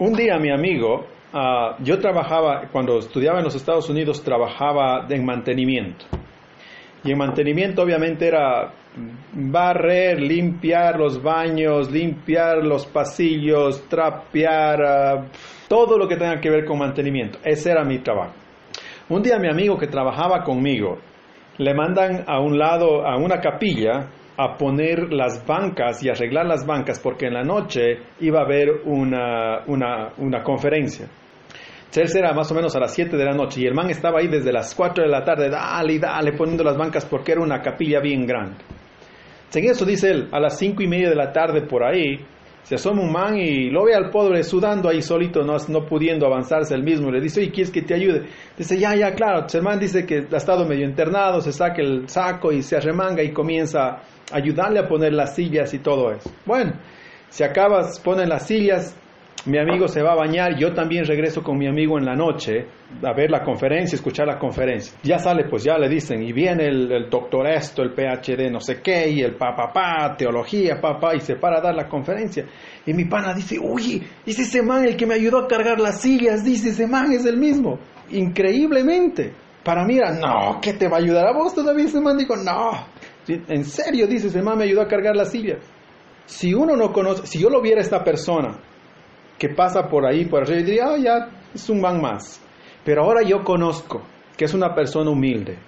Un 0.00 0.14
día 0.14 0.36
mi 0.40 0.50
amigo, 0.50 1.06
ah, 1.32 1.76
yo 1.78 2.00
trabajaba, 2.00 2.68
cuando 2.72 2.98
estudiaba 2.98 3.38
en 3.38 3.44
los 3.44 3.54
Estados 3.54 3.88
Unidos, 3.88 4.20
trabajaba 4.24 5.06
en 5.08 5.24
mantenimiento. 5.24 6.06
Y 7.04 7.12
en 7.12 7.18
mantenimiento 7.18 7.82
obviamente 7.82 8.26
era 8.26 8.72
barrer, 9.32 10.20
limpiar 10.20 10.98
los 10.98 11.22
baños, 11.22 11.88
limpiar 11.90 12.64
los 12.64 12.84
pasillos, 12.86 13.88
trapear, 13.88 14.82
ah, 14.82 15.26
todo 15.72 15.96
lo 15.96 16.06
que 16.06 16.16
tenga 16.16 16.38
que 16.38 16.50
ver 16.50 16.66
con 16.66 16.78
mantenimiento. 16.78 17.38
Ese 17.42 17.70
era 17.70 17.82
mi 17.82 18.00
trabajo. 18.00 18.34
Un 19.08 19.22
día 19.22 19.38
mi 19.38 19.48
amigo 19.48 19.78
que 19.78 19.86
trabajaba 19.86 20.42
conmigo 20.42 20.98
le 21.56 21.72
mandan 21.72 22.24
a 22.26 22.40
un 22.40 22.58
lado, 22.58 23.06
a 23.06 23.16
una 23.16 23.40
capilla, 23.40 24.10
a 24.36 24.58
poner 24.58 25.10
las 25.10 25.46
bancas 25.46 26.02
y 26.02 26.10
arreglar 26.10 26.44
las 26.44 26.66
bancas 26.66 27.00
porque 27.00 27.28
en 27.28 27.32
la 27.32 27.42
noche 27.42 28.00
iba 28.20 28.40
a 28.40 28.44
haber 28.44 28.82
una, 28.84 29.62
una, 29.66 30.12
una 30.18 30.42
conferencia. 30.42 31.08
Entonces 31.86 32.16
era 32.16 32.34
más 32.34 32.52
o 32.52 32.54
menos 32.54 32.76
a 32.76 32.80
las 32.80 32.92
7 32.92 33.16
de 33.16 33.24
la 33.24 33.32
noche 33.32 33.62
y 33.62 33.66
el 33.66 33.72
man 33.72 33.88
estaba 33.88 34.18
ahí 34.18 34.28
desde 34.28 34.52
las 34.52 34.74
4 34.74 35.04
de 35.04 35.10
la 35.10 35.24
tarde, 35.24 35.48
dale, 35.48 35.98
dale, 35.98 36.32
poniendo 36.34 36.64
las 36.64 36.76
bancas 36.76 37.06
porque 37.06 37.32
era 37.32 37.40
una 37.40 37.62
capilla 37.62 37.98
bien 38.00 38.26
grande. 38.26 38.58
En 39.54 39.64
eso 39.64 39.86
dice 39.86 40.10
él, 40.10 40.28
a 40.32 40.40
las 40.40 40.58
cinco 40.58 40.82
y 40.82 40.86
media 40.86 41.08
de 41.08 41.16
la 41.16 41.32
tarde 41.32 41.62
por 41.62 41.82
ahí, 41.82 42.18
se 42.62 42.76
asoma 42.76 43.02
un 43.02 43.12
man 43.12 43.36
y 43.36 43.70
lo 43.70 43.84
ve 43.84 43.94
al 43.94 44.10
pobre 44.10 44.42
sudando 44.44 44.88
ahí 44.88 45.02
solito, 45.02 45.42
no, 45.42 45.56
no 45.68 45.84
pudiendo 45.84 46.26
avanzarse 46.26 46.74
el 46.74 46.82
mismo. 46.82 47.10
Le 47.10 47.20
dice, 47.20 47.40
oye, 47.40 47.50
¿quieres 47.50 47.72
que 47.72 47.82
te 47.82 47.94
ayude? 47.94 48.26
Dice, 48.56 48.78
ya, 48.78 48.94
ya, 48.94 49.14
claro. 49.14 49.46
el 49.52 49.62
man 49.62 49.78
dice 49.78 50.06
que 50.06 50.26
ha 50.32 50.36
estado 50.36 50.64
medio 50.64 50.86
internado, 50.86 51.40
se 51.40 51.52
saca 51.52 51.82
el 51.82 52.08
saco 52.08 52.52
y 52.52 52.62
se 52.62 52.76
arremanga 52.76 53.22
y 53.22 53.32
comienza 53.32 53.88
a 53.88 54.02
ayudarle 54.32 54.78
a 54.78 54.88
poner 54.88 55.12
las 55.12 55.34
sillas 55.34 55.74
y 55.74 55.80
todo 55.80 56.12
eso. 56.12 56.30
Bueno, 56.46 56.74
se 57.28 57.44
acaba, 57.44 57.82
ponen 58.04 58.28
las 58.28 58.46
sillas, 58.46 58.96
mi 59.44 59.58
amigo 59.58 59.88
se 59.88 60.02
va 60.02 60.12
a 60.12 60.16
bañar, 60.16 60.56
yo 60.56 60.72
también 60.72 61.04
regreso 61.04 61.42
con 61.42 61.58
mi 61.58 61.66
amigo 61.66 61.98
en 61.98 62.04
la 62.04 62.14
noche 62.14 62.66
a 63.02 63.12
ver 63.12 63.30
la 63.30 63.42
conferencia, 63.42 63.96
escuchar 63.96 64.26
la 64.26 64.38
conferencia. 64.38 64.96
Ya 65.02 65.18
sale, 65.18 65.44
pues 65.48 65.64
ya 65.64 65.76
le 65.78 65.88
dicen, 65.88 66.22
y 66.22 66.32
viene 66.32 66.66
el, 66.66 67.10
doctor 67.10 67.48
esto, 67.48 67.82
el 67.82 67.92
PhD 67.92 68.50
no 68.50 68.60
sé 68.60 68.80
qué, 68.80 69.08
y 69.08 69.20
el 69.20 69.34
papá, 69.34 69.72
pa, 69.72 70.16
teología, 70.16 70.80
papá, 70.80 71.16
y 71.16 71.20
se 71.20 71.34
para 71.36 71.58
a 71.58 71.60
dar 71.60 71.74
la 71.74 71.88
conferencia. 71.88 72.46
Y 72.86 72.92
mi 72.92 73.06
pana 73.06 73.34
dice, 73.34 73.58
uy, 73.58 74.02
es 74.24 74.38
ese 74.38 74.62
man 74.62 74.84
el 74.86 74.96
que 74.96 75.06
me 75.06 75.14
ayudó 75.14 75.38
a 75.38 75.48
cargar 75.48 75.80
las 75.80 76.00
sillas, 76.00 76.44
dice, 76.44 76.68
ese 76.70 76.86
man 76.86 77.10
es 77.12 77.26
el 77.26 77.36
mismo. 77.36 77.80
Increíblemente. 78.10 79.32
Para 79.64 79.84
mí 79.84 79.96
era, 79.96 80.12
no, 80.12 80.60
¿qué 80.60 80.72
te 80.74 80.88
va 80.88 80.98
a 80.98 81.00
ayudar 81.00 81.26
a 81.26 81.32
vos 81.32 81.54
todavía? 81.54 81.84
Ese 81.84 82.00
man 82.00 82.16
dijo, 82.16 82.36
no, 82.36 82.86
en 83.26 83.64
serio, 83.64 84.06
dice, 84.06 84.28
ese 84.28 84.42
man 84.42 84.58
me 84.58 84.64
ayudó 84.64 84.82
a 84.82 84.88
cargar 84.88 85.16
las 85.16 85.30
sillas. 85.30 85.58
Si 86.26 86.54
uno 86.54 86.76
no 86.76 86.92
conoce, 86.92 87.26
si 87.26 87.40
yo 87.40 87.48
lo 87.48 87.60
viera 87.60 87.80
esta 87.80 88.02
persona, 88.04 88.58
que 89.42 89.48
pasa 89.48 89.88
por 89.88 90.06
ahí, 90.06 90.26
por 90.26 90.44
arriba, 90.44 90.60
y 90.60 90.62
diría, 90.62 90.84
ah, 90.86 90.96
ya 90.96 91.28
es 91.52 91.68
un 91.68 91.80
man 91.80 92.00
más. 92.00 92.40
Pero 92.84 93.02
ahora 93.02 93.22
yo 93.22 93.42
conozco 93.42 94.00
que 94.36 94.44
es 94.44 94.54
una 94.54 94.72
persona 94.72 95.10
humilde. 95.10 95.58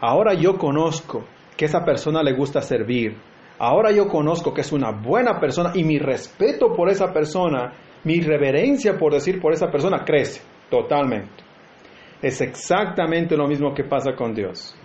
Ahora 0.00 0.34
yo 0.34 0.56
conozco 0.56 1.24
que 1.56 1.64
esa 1.64 1.84
persona 1.84 2.22
le 2.22 2.34
gusta 2.34 2.60
servir. 2.60 3.16
Ahora 3.58 3.90
yo 3.90 4.06
conozco 4.06 4.54
que 4.54 4.60
es 4.60 4.70
una 4.70 4.92
buena 4.92 5.40
persona 5.40 5.72
y 5.74 5.82
mi 5.82 5.98
respeto 5.98 6.72
por 6.76 6.90
esa 6.90 7.12
persona, 7.12 7.72
mi 8.04 8.20
reverencia 8.20 8.96
por 8.96 9.12
decir 9.12 9.40
por 9.40 9.52
esa 9.52 9.68
persona 9.68 10.04
crece 10.04 10.40
totalmente. 10.70 11.42
Es 12.22 12.40
exactamente 12.40 13.36
lo 13.36 13.48
mismo 13.48 13.74
que 13.74 13.82
pasa 13.82 14.14
con 14.14 14.32
Dios. 14.32 14.77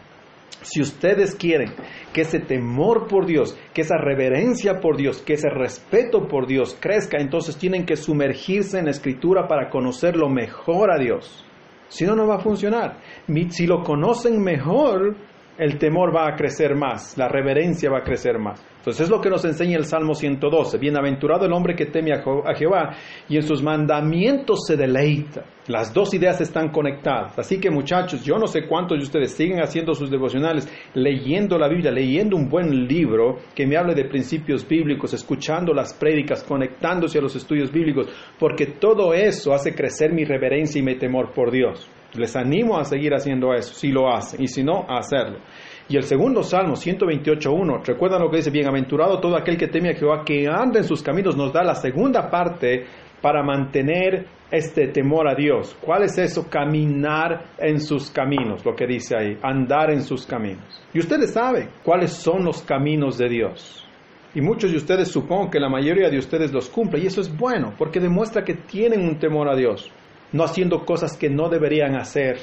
Si 0.63 0.82
ustedes 0.82 1.36
quieren 1.36 1.73
que 2.13 2.21
ese 2.21 2.39
temor 2.39 3.08
por 3.08 3.26
Dios, 3.26 3.58
que 3.73 3.82
esa 3.82 3.97
reverencia 3.97 4.80
por 4.80 4.97
Dios, 4.97 5.21
que 5.21 5.34
ese 5.34 5.49
respeto 5.49 6.28
por 6.28 6.47
Dios 6.47 6.78
crezca, 6.80 7.19
entonces 7.19 7.58
tienen 7.58 7.86
que 7.86 7.95
sumergirse 7.95 8.80
en 8.80 8.86
la 8.86 8.91
escritura 8.91 9.47
para 9.47 9.69
conocerlo 9.69 10.30
mejor 10.30 10.91
a 10.91 10.97
Dios. 10.97 11.45
Si 11.89 12.06
no, 12.06 12.15
no 12.15 12.26
va 12.26 12.38
a 12.38 12.39
funcionar. 12.39 13.02
Si 13.49 13.67
lo 13.67 13.84
conocen 13.84 14.41
mejor, 14.41 15.15
el 15.57 15.77
temor 15.77 16.15
va 16.15 16.27
a 16.27 16.35
crecer 16.35 16.75
más, 16.75 17.17
la 17.17 17.27
reverencia 17.27 17.89
va 17.89 17.99
a 17.99 18.03
crecer 18.03 18.39
más. 18.39 18.63
Entonces 18.83 19.05
es 19.05 19.09
lo 19.09 19.21
que 19.21 19.29
nos 19.29 19.45
enseña 19.45 19.77
el 19.77 19.85
Salmo 19.85 20.13
112. 20.13 20.77
Bienaventurado 20.77 21.45
el 21.45 21.53
hombre 21.53 21.73
que 21.73 21.85
teme 21.85 22.11
a 22.11 22.53
Jehová 22.53 22.93
y 23.29 23.37
en 23.37 23.43
sus 23.43 23.63
mandamientos 23.63 24.65
se 24.67 24.75
deleita. 24.75 25.45
Las 25.67 25.93
dos 25.93 26.13
ideas 26.13 26.41
están 26.41 26.67
conectadas. 26.69 27.39
Así 27.39 27.61
que 27.61 27.71
muchachos, 27.71 28.25
yo 28.25 28.37
no 28.37 28.45
sé 28.45 28.67
cuántos 28.67 28.97
de 28.97 29.05
ustedes 29.05 29.31
siguen 29.31 29.61
haciendo 29.61 29.93
sus 29.93 30.11
devocionales, 30.11 30.67
leyendo 30.95 31.57
la 31.57 31.69
Biblia, 31.69 31.91
leyendo 31.91 32.35
un 32.35 32.49
buen 32.49 32.85
libro 32.85 33.37
que 33.55 33.65
me 33.65 33.77
hable 33.77 33.95
de 33.95 34.03
principios 34.03 34.67
bíblicos, 34.67 35.13
escuchando 35.13 35.73
las 35.73 35.93
prédicas, 35.93 36.43
conectándose 36.43 37.19
a 37.19 37.21
los 37.21 37.37
estudios 37.37 37.71
bíblicos, 37.71 38.09
porque 38.37 38.65
todo 38.65 39.13
eso 39.13 39.53
hace 39.53 39.73
crecer 39.73 40.11
mi 40.11 40.25
reverencia 40.25 40.79
y 40.79 40.83
mi 40.83 40.97
temor 40.97 41.31
por 41.33 41.51
Dios. 41.51 41.89
Les 42.15 42.36
animo 42.36 42.78
a 42.78 42.84
seguir 42.84 43.13
haciendo 43.13 43.54
eso, 43.54 43.73
si 43.73 43.89
lo 43.89 44.13
hacen, 44.13 44.41
y 44.41 44.47
si 44.47 44.63
no, 44.63 44.86
a 44.88 44.99
hacerlo. 44.99 45.39
Y 45.89 45.97
el 45.97 46.04
segundo 46.04 46.43
Salmo 46.43 46.73
128.1, 46.73 47.86
recuerdan 47.86 48.21
lo 48.21 48.30
que 48.30 48.38
dice, 48.38 48.52
bienaventurado 48.52 49.19
todo 49.19 49.36
aquel 49.36 49.58
que 49.58 49.67
teme 49.67 49.89
a 49.89 49.95
Jehová, 49.95 50.23
que 50.26 50.47
anda 50.47 50.80
en 50.80 50.86
sus 50.86 51.02
caminos, 51.02 51.36
nos 51.36 51.52
da 51.52 51.63
la 51.63 51.76
segunda 51.76 52.30
parte 52.30 52.86
para 53.21 53.43
mantener 53.43 54.28
este 54.52 54.88
temor 54.89 55.28
a 55.28 55.34
Dios. 55.34 55.76
¿Cuál 55.82 56.04
es 56.04 56.17
eso? 56.17 56.47
Caminar 56.49 57.45
en 57.58 57.80
sus 57.80 58.12
caminos, 58.12 58.63
lo 58.65 58.76
que 58.76 58.86
dice 58.86 59.15
ahí, 59.17 59.38
andar 59.41 59.91
en 59.91 60.04
sus 60.04 60.26
caminos. 60.26 60.82
Y 60.93 60.99
ustedes 60.99 61.34
saben 61.34 61.69
cuáles 61.84 62.13
son 62.13 62.45
los 62.45 62.62
caminos 62.62 63.17
de 63.17 63.30
Dios. 63.30 63.88
Y 64.36 64.41
muchos 64.41 64.71
de 64.71 64.78
ustedes 64.78 65.10
supongo 65.10 65.49
que 65.52 65.60
la 65.60 65.69
mayoría 65.69 66.10
de 66.10 66.17
ustedes 66.17 66.52
los 66.52 66.69
cumple 66.69 66.99
y 67.02 67.06
eso 67.08 67.21
es 67.21 67.36
bueno 67.36 67.73
porque 67.78 67.99
demuestra 67.99 68.43
que 68.43 68.56
tienen 68.56 69.08
un 69.08 69.19
temor 69.19 69.47
a 69.47 69.56
Dios, 69.56 69.91
no 70.34 70.43
haciendo 70.43 70.86
cosas 70.86 71.17
que 71.17 71.30
no 71.30 71.48
deberían 71.48 71.96
hacer, 71.96 72.38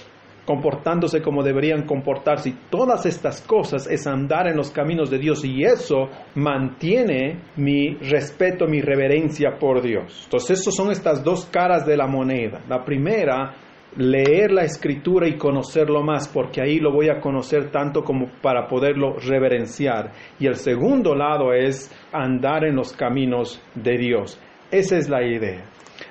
comportándose 0.46 1.22
como 1.22 1.42
deberían 1.42 1.86
comportarse. 1.86 2.54
Todas 2.70 3.06
estas 3.06 3.42
cosas 3.42 3.86
es 3.88 4.06
andar 4.06 4.48
en 4.48 4.56
los 4.56 4.70
caminos 4.70 5.10
de 5.10 5.18
Dios 5.18 5.44
y 5.44 5.62
eso 5.62 6.08
mantiene 6.34 7.40
mi 7.56 7.94
respeto, 7.94 8.66
mi 8.66 8.80
reverencia 8.80 9.58
por 9.58 9.82
Dios. 9.82 10.22
Entonces, 10.24 10.60
esas 10.60 10.74
son 10.74 10.90
estas 10.90 11.22
dos 11.22 11.46
caras 11.46 11.86
de 11.86 11.96
la 11.96 12.06
moneda. 12.06 12.62
La 12.68 12.84
primera, 12.84 13.54
leer 13.96 14.52
la 14.52 14.62
escritura 14.62 15.28
y 15.28 15.36
conocerlo 15.36 16.02
más, 16.02 16.28
porque 16.28 16.60
ahí 16.60 16.78
lo 16.78 16.92
voy 16.92 17.08
a 17.08 17.20
conocer 17.20 17.70
tanto 17.70 18.02
como 18.02 18.28
para 18.42 18.66
poderlo 18.66 19.16
reverenciar. 19.18 20.12
Y 20.38 20.46
el 20.46 20.56
segundo 20.56 21.14
lado 21.14 21.52
es 21.52 21.90
andar 22.12 22.64
en 22.64 22.76
los 22.76 22.92
caminos 22.92 23.62
de 23.74 23.98
Dios. 23.98 24.40
Esa 24.70 24.96
es 24.96 25.08
la 25.08 25.24
idea. 25.24 25.64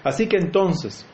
Así 0.03 0.27
que 0.27 0.37
entonces, 0.37 1.07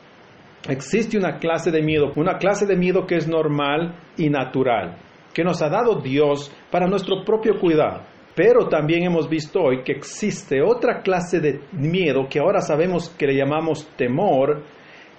existe 0.68 1.18
una 1.18 1.38
clase 1.38 1.72
de 1.72 1.82
miedo, 1.82 2.12
una 2.16 2.38
clase 2.38 2.66
de 2.66 2.76
miedo 2.76 3.06
que 3.06 3.16
es 3.16 3.28
normal 3.28 3.96
y 4.18 4.30
natural, 4.30 4.98
que 5.34 5.44
nos 5.44 5.62
ha 5.62 5.70
dado 5.70 6.02
Dios 6.02 6.52
para 6.72 6.88
nuestro 6.88 7.24
propio 7.24 7.60
cuidado. 7.60 8.02
Pero 8.36 8.68
también 8.68 9.04
hemos 9.04 9.30
visto 9.30 9.62
hoy 9.62 9.84
que 9.84 9.94
existe 9.94 10.62
otra 10.62 11.02
clase 11.02 11.40
de 11.40 11.62
miedo 11.72 12.28
que 12.30 12.40
ahora 12.40 12.60
sabemos 12.60 13.10
que 13.10 13.28
le 13.28 13.38
llamamos 13.38 13.88
temor, 13.96 14.64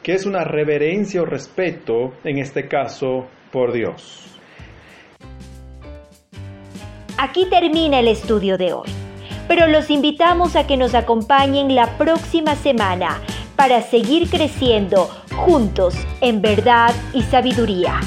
que 0.02 0.12
es 0.12 0.26
una 0.26 0.44
reverencia 0.44 1.22
o 1.22 1.24
respeto, 1.24 2.12
en 2.24 2.38
este 2.38 2.68
caso, 2.68 3.26
por 3.50 3.72
Dios. 3.72 4.38
Aquí 7.18 7.48
termina 7.48 8.00
el 8.00 8.08
estudio 8.08 8.58
de 8.58 8.74
hoy, 8.74 8.90
pero 9.48 9.66
los 9.66 9.88
invitamos 9.88 10.54
a 10.54 10.66
que 10.66 10.76
nos 10.76 10.94
acompañen 10.94 11.74
la 11.74 11.96
próxima 11.96 12.54
semana 12.56 13.22
para 13.56 13.80
seguir 13.80 14.28
creciendo 14.28 15.08
juntos 15.36 15.94
en 16.20 16.42
verdad 16.42 16.94
y 17.12 17.22
sabiduría. 17.22 18.00